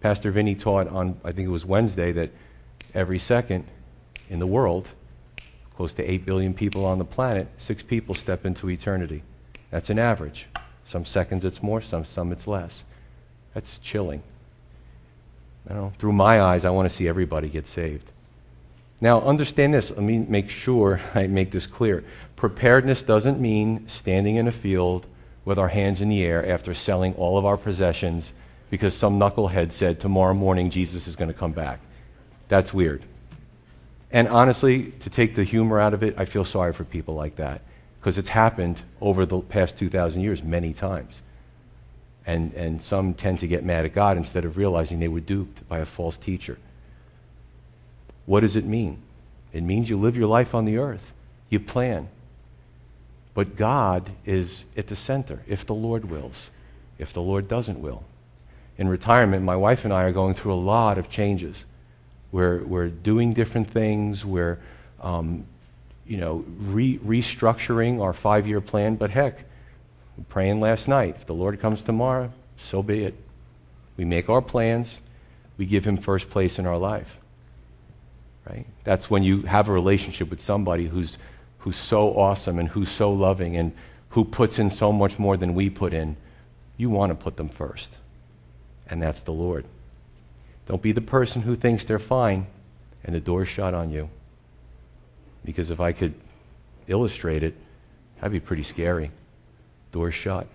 Pastor 0.00 0.30
Vinny 0.30 0.54
taught 0.54 0.88
on, 0.88 1.20
I 1.24 1.32
think 1.32 1.46
it 1.46 1.50
was 1.50 1.64
Wednesday, 1.64 2.12
that 2.12 2.30
every 2.94 3.18
second 3.18 3.64
in 4.30 4.38
the 4.38 4.46
world, 4.46 4.88
close 5.76 5.92
to 5.94 6.08
8 6.08 6.24
billion 6.24 6.54
people 6.54 6.84
on 6.84 6.98
the 6.98 7.04
planet, 7.04 7.48
six 7.58 7.82
people 7.82 8.14
step 8.14 8.46
into 8.46 8.70
eternity. 8.70 9.22
That's 9.70 9.90
an 9.90 9.98
average. 9.98 10.46
Some 10.88 11.04
seconds 11.04 11.44
it's 11.44 11.62
more, 11.62 11.82
some, 11.82 12.04
some 12.04 12.32
it's 12.32 12.46
less. 12.46 12.84
That's 13.54 13.78
chilling. 13.78 14.22
I 15.68 15.74
know, 15.74 15.92
through 15.98 16.12
my 16.12 16.40
eyes, 16.40 16.64
I 16.64 16.70
want 16.70 16.88
to 16.88 16.94
see 16.94 17.08
everybody 17.08 17.48
get 17.48 17.68
saved. 17.68 18.10
Now, 19.00 19.20
understand 19.20 19.74
this. 19.74 19.90
Let 19.90 20.02
me 20.02 20.18
make 20.18 20.50
sure 20.50 21.00
I 21.14 21.26
make 21.26 21.50
this 21.50 21.66
clear. 21.66 22.04
Preparedness 22.36 23.02
doesn't 23.02 23.40
mean 23.40 23.86
standing 23.88 24.36
in 24.36 24.48
a 24.48 24.52
field 24.52 25.06
with 25.44 25.58
our 25.58 25.68
hands 25.68 26.00
in 26.00 26.08
the 26.08 26.22
air 26.24 26.46
after 26.48 26.74
selling 26.74 27.14
all 27.14 27.38
of 27.38 27.44
our 27.44 27.56
possessions 27.56 28.32
because 28.70 28.94
some 28.94 29.18
knucklehead 29.18 29.72
said 29.72 29.98
tomorrow 29.98 30.34
morning 30.34 30.70
Jesus 30.70 31.06
is 31.06 31.16
going 31.16 31.28
to 31.28 31.34
come 31.34 31.52
back. 31.52 31.80
That's 32.48 32.74
weird. 32.74 33.02
And 34.10 34.28
honestly, 34.28 34.92
to 35.00 35.10
take 35.10 35.34
the 35.34 35.44
humor 35.44 35.80
out 35.80 35.94
of 35.94 36.02
it, 36.02 36.14
I 36.18 36.24
feel 36.24 36.44
sorry 36.44 36.72
for 36.72 36.84
people 36.84 37.14
like 37.14 37.36
that 37.36 37.62
because 38.00 38.18
it's 38.18 38.30
happened 38.30 38.82
over 39.00 39.26
the 39.26 39.40
past 39.40 39.78
2,000 39.78 40.20
years 40.20 40.42
many 40.42 40.72
times. 40.72 41.22
And, 42.28 42.52
and 42.52 42.82
some 42.82 43.14
tend 43.14 43.40
to 43.40 43.46
get 43.48 43.64
mad 43.64 43.86
at 43.86 43.94
God 43.94 44.18
instead 44.18 44.44
of 44.44 44.58
realizing 44.58 45.00
they 45.00 45.08
were 45.08 45.18
duped 45.18 45.66
by 45.66 45.78
a 45.78 45.86
false 45.86 46.18
teacher. 46.18 46.58
What 48.26 48.40
does 48.40 48.54
it 48.54 48.66
mean? 48.66 48.98
It 49.54 49.62
means 49.62 49.88
you 49.88 49.98
live 49.98 50.14
your 50.14 50.26
life 50.26 50.54
on 50.54 50.66
the 50.66 50.76
earth, 50.76 51.14
you 51.48 51.58
plan. 51.58 52.10
But 53.32 53.56
God 53.56 54.10
is 54.26 54.66
at 54.76 54.88
the 54.88 54.94
center, 54.94 55.40
if 55.48 55.64
the 55.64 55.74
Lord 55.74 56.10
wills, 56.10 56.50
if 56.98 57.14
the 57.14 57.22
Lord 57.22 57.48
doesn't 57.48 57.80
will. 57.80 58.04
In 58.76 58.88
retirement, 58.88 59.42
my 59.42 59.56
wife 59.56 59.86
and 59.86 59.94
I 59.94 60.02
are 60.02 60.12
going 60.12 60.34
through 60.34 60.52
a 60.52 60.64
lot 60.76 60.98
of 60.98 61.08
changes. 61.08 61.64
We're, 62.30 62.62
we're 62.62 62.88
doing 62.88 63.32
different 63.32 63.70
things. 63.70 64.22
We're, 64.22 64.58
um, 65.00 65.46
you 66.06 66.18
know, 66.18 66.44
re- 66.58 66.98
restructuring 66.98 68.02
our 68.02 68.12
five-year 68.12 68.60
plan. 68.60 68.96
But 68.96 69.12
heck, 69.12 69.44
praying 70.24 70.60
last 70.60 70.88
night. 70.88 71.16
If 71.18 71.26
the 71.26 71.34
Lord 71.34 71.60
comes 71.60 71.82
tomorrow, 71.82 72.32
so 72.58 72.82
be 72.82 73.04
it. 73.04 73.14
We 73.96 74.04
make 74.04 74.28
our 74.28 74.42
plans. 74.42 74.98
We 75.56 75.66
give 75.66 75.84
Him 75.84 75.96
first 75.96 76.30
place 76.30 76.58
in 76.58 76.66
our 76.66 76.78
life. 76.78 77.18
Right? 78.48 78.66
That's 78.84 79.10
when 79.10 79.22
you 79.22 79.42
have 79.42 79.68
a 79.68 79.72
relationship 79.72 80.30
with 80.30 80.40
somebody 80.40 80.86
who's, 80.86 81.18
who's 81.58 81.76
so 81.76 82.16
awesome 82.16 82.58
and 82.58 82.68
who's 82.68 82.90
so 82.90 83.12
loving 83.12 83.56
and 83.56 83.72
who 84.10 84.24
puts 84.24 84.58
in 84.58 84.70
so 84.70 84.92
much 84.92 85.18
more 85.18 85.36
than 85.36 85.54
we 85.54 85.68
put 85.68 85.92
in. 85.92 86.16
You 86.76 86.90
want 86.90 87.10
to 87.10 87.14
put 87.14 87.36
them 87.36 87.48
first. 87.48 87.90
And 88.88 89.02
that's 89.02 89.20
the 89.20 89.32
Lord. 89.32 89.66
Don't 90.66 90.80
be 90.80 90.92
the 90.92 91.00
person 91.00 91.42
who 91.42 91.56
thinks 91.56 91.84
they're 91.84 91.98
fine 91.98 92.46
and 93.04 93.14
the 93.14 93.20
door's 93.20 93.48
shut 93.48 93.74
on 93.74 93.90
you. 93.90 94.08
Because 95.44 95.70
if 95.70 95.80
I 95.80 95.92
could 95.92 96.14
illustrate 96.86 97.42
it, 97.42 97.54
that'd 98.16 98.32
be 98.32 98.40
pretty 98.40 98.62
scary. 98.62 99.10
Door 99.92 100.12
shut. 100.12 100.46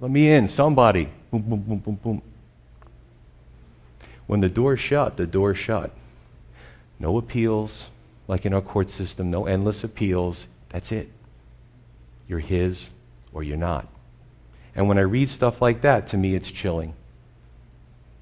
Let 0.00 0.10
me 0.10 0.30
in, 0.30 0.48
somebody. 0.48 1.08
Boom, 1.30 1.42
boom, 1.42 1.60
boom, 1.60 1.78
boom, 1.78 1.94
boom. 2.02 2.22
When 4.26 4.40
the 4.40 4.48
door's 4.48 4.80
shut, 4.80 5.16
the 5.16 5.26
door's 5.26 5.58
shut. 5.58 5.90
No 6.98 7.16
appeals, 7.16 7.88
like 8.28 8.44
in 8.44 8.52
our 8.52 8.60
court 8.60 8.90
system, 8.90 9.30
no 9.30 9.46
endless 9.46 9.82
appeals. 9.82 10.46
That's 10.68 10.92
it. 10.92 11.08
You're 12.28 12.40
his 12.40 12.90
or 13.32 13.42
you're 13.42 13.56
not. 13.56 13.88
And 14.76 14.86
when 14.86 14.98
I 14.98 15.02
read 15.02 15.30
stuff 15.30 15.60
like 15.62 15.80
that, 15.80 16.06
to 16.08 16.16
me 16.16 16.34
it's 16.34 16.50
chilling. 16.50 16.94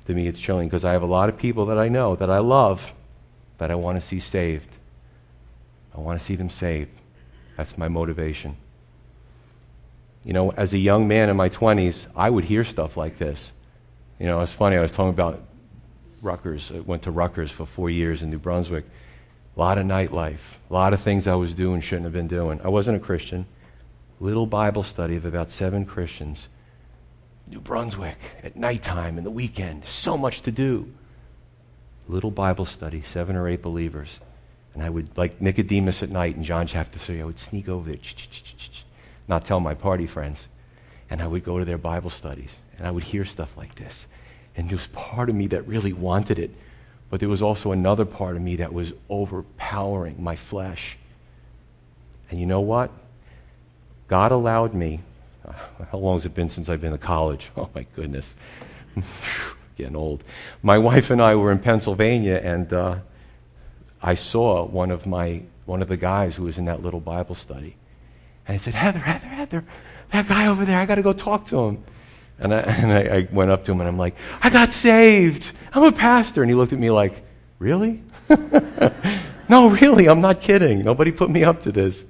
To 0.06 0.14
me 0.14 0.28
it's 0.28 0.38
chilling 0.38 0.68
because 0.68 0.84
I 0.84 0.92
have 0.92 1.02
a 1.02 1.06
lot 1.06 1.28
of 1.28 1.36
people 1.36 1.66
that 1.66 1.78
I 1.78 1.88
know, 1.88 2.14
that 2.16 2.30
I 2.30 2.38
love, 2.38 2.94
that 3.58 3.70
I 3.70 3.74
want 3.74 4.00
to 4.00 4.06
see 4.06 4.20
saved. 4.20 4.68
I 5.96 6.00
want 6.00 6.18
to 6.18 6.24
see 6.24 6.36
them 6.36 6.50
saved. 6.50 6.90
That's 7.56 7.78
my 7.78 7.88
motivation. 7.88 8.56
You 10.24 10.32
know, 10.32 10.50
as 10.50 10.72
a 10.72 10.78
young 10.78 11.08
man 11.08 11.28
in 11.28 11.36
my 11.36 11.48
20s, 11.48 12.06
I 12.14 12.30
would 12.30 12.44
hear 12.44 12.64
stuff 12.64 12.96
like 12.96 13.18
this. 13.18 13.52
You 14.18 14.26
know, 14.26 14.40
it's 14.40 14.52
funny, 14.52 14.76
I 14.76 14.80
was 14.80 14.90
talking 14.90 15.10
about 15.10 15.42
Rutgers. 16.20 16.72
I 16.74 16.80
went 16.80 17.02
to 17.02 17.10
Rutgers 17.10 17.50
for 17.50 17.66
four 17.66 17.90
years 17.90 18.22
in 18.22 18.30
New 18.30 18.38
Brunswick. 18.38 18.84
A 19.56 19.60
lot 19.60 19.78
of 19.78 19.86
nightlife, 19.86 20.58
a 20.68 20.72
lot 20.72 20.92
of 20.92 21.00
things 21.00 21.26
I 21.26 21.34
was 21.34 21.54
doing 21.54 21.80
shouldn't 21.80 22.04
have 22.04 22.12
been 22.12 22.28
doing. 22.28 22.60
I 22.62 22.68
wasn't 22.68 22.96
a 22.96 23.00
Christian 23.00 23.46
little 24.20 24.46
Bible 24.46 24.82
study 24.82 25.16
of 25.16 25.24
about 25.24 25.50
seven 25.50 25.84
Christians. 25.84 26.48
New 27.48 27.60
Brunswick 27.60 28.18
at 28.42 28.56
nighttime 28.56 29.18
and 29.18 29.26
the 29.26 29.30
weekend. 29.30 29.86
So 29.86 30.16
much 30.18 30.42
to 30.42 30.50
do. 30.50 30.92
Little 32.08 32.30
Bible 32.30 32.66
study, 32.66 33.02
seven 33.02 33.36
or 33.36 33.48
eight 33.48 33.62
believers. 33.62 34.18
And 34.76 34.84
I 34.84 34.90
would, 34.90 35.16
like 35.16 35.40
Nicodemus 35.40 36.02
at 36.02 36.10
night 36.10 36.36
in 36.36 36.44
John 36.44 36.66
chapter 36.66 36.98
3, 36.98 37.22
I 37.22 37.24
would 37.24 37.38
sneak 37.38 37.66
over 37.66 37.88
there, 37.88 37.98
not 39.26 39.46
tell 39.46 39.58
my 39.58 39.72
party 39.72 40.06
friends. 40.06 40.44
And 41.08 41.22
I 41.22 41.26
would 41.26 41.44
go 41.44 41.58
to 41.58 41.64
their 41.64 41.78
Bible 41.78 42.10
studies, 42.10 42.50
and 42.76 42.86
I 42.86 42.90
would 42.90 43.04
hear 43.04 43.24
stuff 43.24 43.56
like 43.56 43.76
this. 43.76 44.04
And 44.54 44.68
there 44.68 44.76
was 44.76 44.88
part 44.88 45.30
of 45.30 45.34
me 45.34 45.46
that 45.46 45.66
really 45.66 45.94
wanted 45.94 46.38
it, 46.38 46.50
but 47.08 47.20
there 47.20 47.28
was 47.30 47.40
also 47.40 47.72
another 47.72 48.04
part 48.04 48.36
of 48.36 48.42
me 48.42 48.56
that 48.56 48.74
was 48.74 48.92
overpowering 49.08 50.22
my 50.22 50.36
flesh. 50.36 50.98
And 52.30 52.38
you 52.38 52.44
know 52.44 52.60
what? 52.60 52.90
God 54.08 54.30
allowed 54.30 54.74
me. 54.74 55.00
How 55.90 55.96
long 55.96 56.16
has 56.16 56.26
it 56.26 56.34
been 56.34 56.50
since 56.50 56.68
I've 56.68 56.82
been 56.82 56.92
to 56.92 56.98
college? 56.98 57.50
Oh 57.56 57.70
my 57.74 57.86
goodness. 57.96 58.36
Getting 59.78 59.96
old. 59.96 60.22
My 60.62 60.76
wife 60.76 61.08
and 61.08 61.22
I 61.22 61.34
were 61.34 61.50
in 61.50 61.60
Pennsylvania, 61.60 62.42
and 62.44 62.70
uh, 62.74 62.96
I 64.02 64.14
saw 64.14 64.64
one 64.64 64.90
of 64.90 65.06
my 65.06 65.42
one 65.64 65.82
of 65.82 65.88
the 65.88 65.96
guys 65.96 66.36
who 66.36 66.44
was 66.44 66.58
in 66.58 66.66
that 66.66 66.82
little 66.82 67.00
Bible 67.00 67.34
study. 67.34 67.76
And 68.46 68.54
I 68.54 68.58
said, 68.58 68.74
Heather, 68.74 69.00
Heather, 69.00 69.26
Heather, 69.26 69.64
that 70.10 70.28
guy 70.28 70.46
over 70.46 70.64
there, 70.64 70.78
I 70.78 70.86
got 70.86 70.94
to 70.94 71.02
go 71.02 71.12
talk 71.12 71.46
to 71.46 71.58
him. 71.58 71.84
And, 72.38 72.54
I, 72.54 72.60
and 72.60 72.92
I, 72.92 73.16
I, 73.16 73.28
went 73.32 73.50
up 73.50 73.64
to 73.64 73.72
him 73.72 73.80
and 73.80 73.88
I'm 73.88 73.98
like, 73.98 74.14
I 74.40 74.50
got 74.50 74.72
saved. 74.72 75.50
I'm 75.72 75.82
a 75.82 75.90
pastor. 75.90 76.42
And 76.42 76.50
he 76.50 76.54
looked 76.54 76.72
at 76.72 76.78
me 76.78 76.92
like, 76.92 77.26
Really? 77.58 78.02
no, 79.48 79.70
really, 79.70 80.08
I'm 80.08 80.20
not 80.20 80.40
kidding. 80.40 80.80
Nobody 80.80 81.10
put 81.10 81.30
me 81.30 81.42
up 81.42 81.62
to 81.62 81.72
this. 81.72 82.04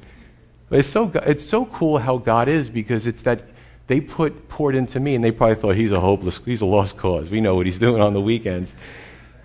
But 0.69 0.81
it's 0.81 0.89
so, 0.89 1.11
it's 1.15 1.45
so 1.45 1.67
cool 1.67 1.99
how 1.99 2.19
God 2.19 2.49
is 2.49 2.69
because 2.69 3.07
it's 3.07 3.23
that 3.23 3.45
they 3.87 4.01
put 4.01 4.49
poured 4.49 4.75
into 4.75 4.99
me 4.99 5.15
and 5.15 5.25
they 5.25 5.31
probably 5.31 5.55
thought 5.55 5.77
he's 5.77 5.93
a 5.93 6.01
hopeless, 6.01 6.41
he's 6.45 6.61
a 6.61 6.67
lost 6.67 6.97
cause. 6.97 7.31
We 7.31 7.41
know 7.41 7.55
what 7.55 7.67
he's 7.67 7.79
doing 7.79 8.03
on 8.03 8.15
the 8.15 8.21
weekends. 8.21 8.75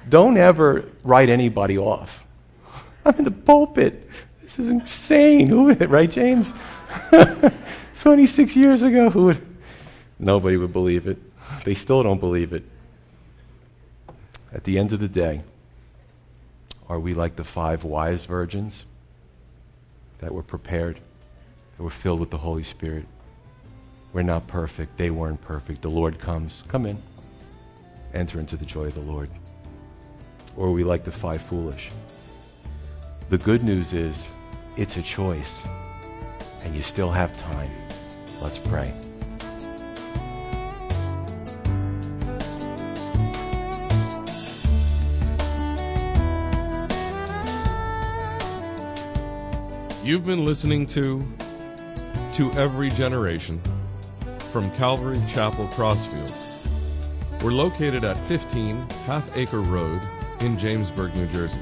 Don't 0.10 0.38
ever 0.38 0.86
write 1.04 1.30
anybody 1.30 1.78
off. 1.78 2.26
I'm 3.06 3.16
in 3.16 3.24
the 3.24 3.32
pulpit. 3.32 4.10
This 4.41 4.60
is 4.60 4.70
insane. 4.70 5.47
Who 5.47 5.64
would, 5.64 5.82
it, 5.82 5.89
right, 5.89 6.10
James? 6.10 6.54
26 8.02 8.56
years 8.56 8.82
ago, 8.82 9.10
who 9.10 9.26
would? 9.26 9.47
Nobody 10.20 10.58
would 10.58 10.74
believe 10.74 11.08
it. 11.08 11.18
They 11.64 11.74
still 11.74 12.04
don't 12.04 12.20
believe 12.20 12.54
it. 12.54 12.64
At 14.54 14.64
the 14.66 14.78
end 14.78 14.91
of 14.91 14.99
the 14.99 15.08
day, 15.08 15.41
are 16.89 16.99
we 16.99 17.14
like 17.14 17.36
the 17.38 17.43
five 17.43 17.84
wise 17.84 18.26
virgins 18.26 18.84
that 20.20 20.34
were 20.34 20.43
prepared, 20.43 20.99
that 21.78 21.84
were 21.84 21.89
filled 21.89 22.20
with 22.20 22.32
the 22.32 22.38
Holy 22.38 22.64
Spirit? 22.64 23.06
We're 24.14 24.24
not 24.24 24.47
perfect. 24.47 24.97
They 24.97 25.10
weren't 25.10 25.41
perfect. 25.41 25.82
The 25.82 25.89
Lord 25.89 26.20
comes. 26.20 26.64
Come 26.68 26.86
in. 26.86 26.97
Enter 28.14 28.39
into 28.39 28.58
the 28.58 28.66
joy 28.66 28.86
of 28.86 28.95
the 28.95 29.02
Lord. 29.02 29.30
Or 30.58 30.68
are 30.68 30.72
we 30.72 30.84
like 30.84 31.06
the 31.06 31.12
five 31.12 31.41
foolish? 31.41 31.89
The 33.32 33.38
good 33.38 33.63
news 33.63 33.93
is 33.93 34.27
it's 34.75 34.97
a 34.97 35.01
choice, 35.01 35.61
and 36.65 36.75
you 36.75 36.84
still 36.84 37.09
have 37.09 37.32
time. 37.39 37.71
Let's 38.41 38.57
pray. 38.57 38.91
You've 50.03 50.25
been 50.25 50.43
listening 50.43 50.86
to 50.88 51.25
To 52.34 52.51
Every 52.59 52.89
Generation 52.89 53.61
from 54.51 54.69
Calvary 54.71 55.21
Chapel 55.29 55.69
Crossfields. 55.69 56.67
We're 57.41 57.53
located 57.53 58.03
at 58.03 58.17
15 58.27 58.75
Half 59.05 59.38
Acre 59.38 59.61
Road 59.61 60.01
in 60.41 60.57
Jamesburg, 60.57 61.15
New 61.15 61.27
Jersey. 61.27 61.61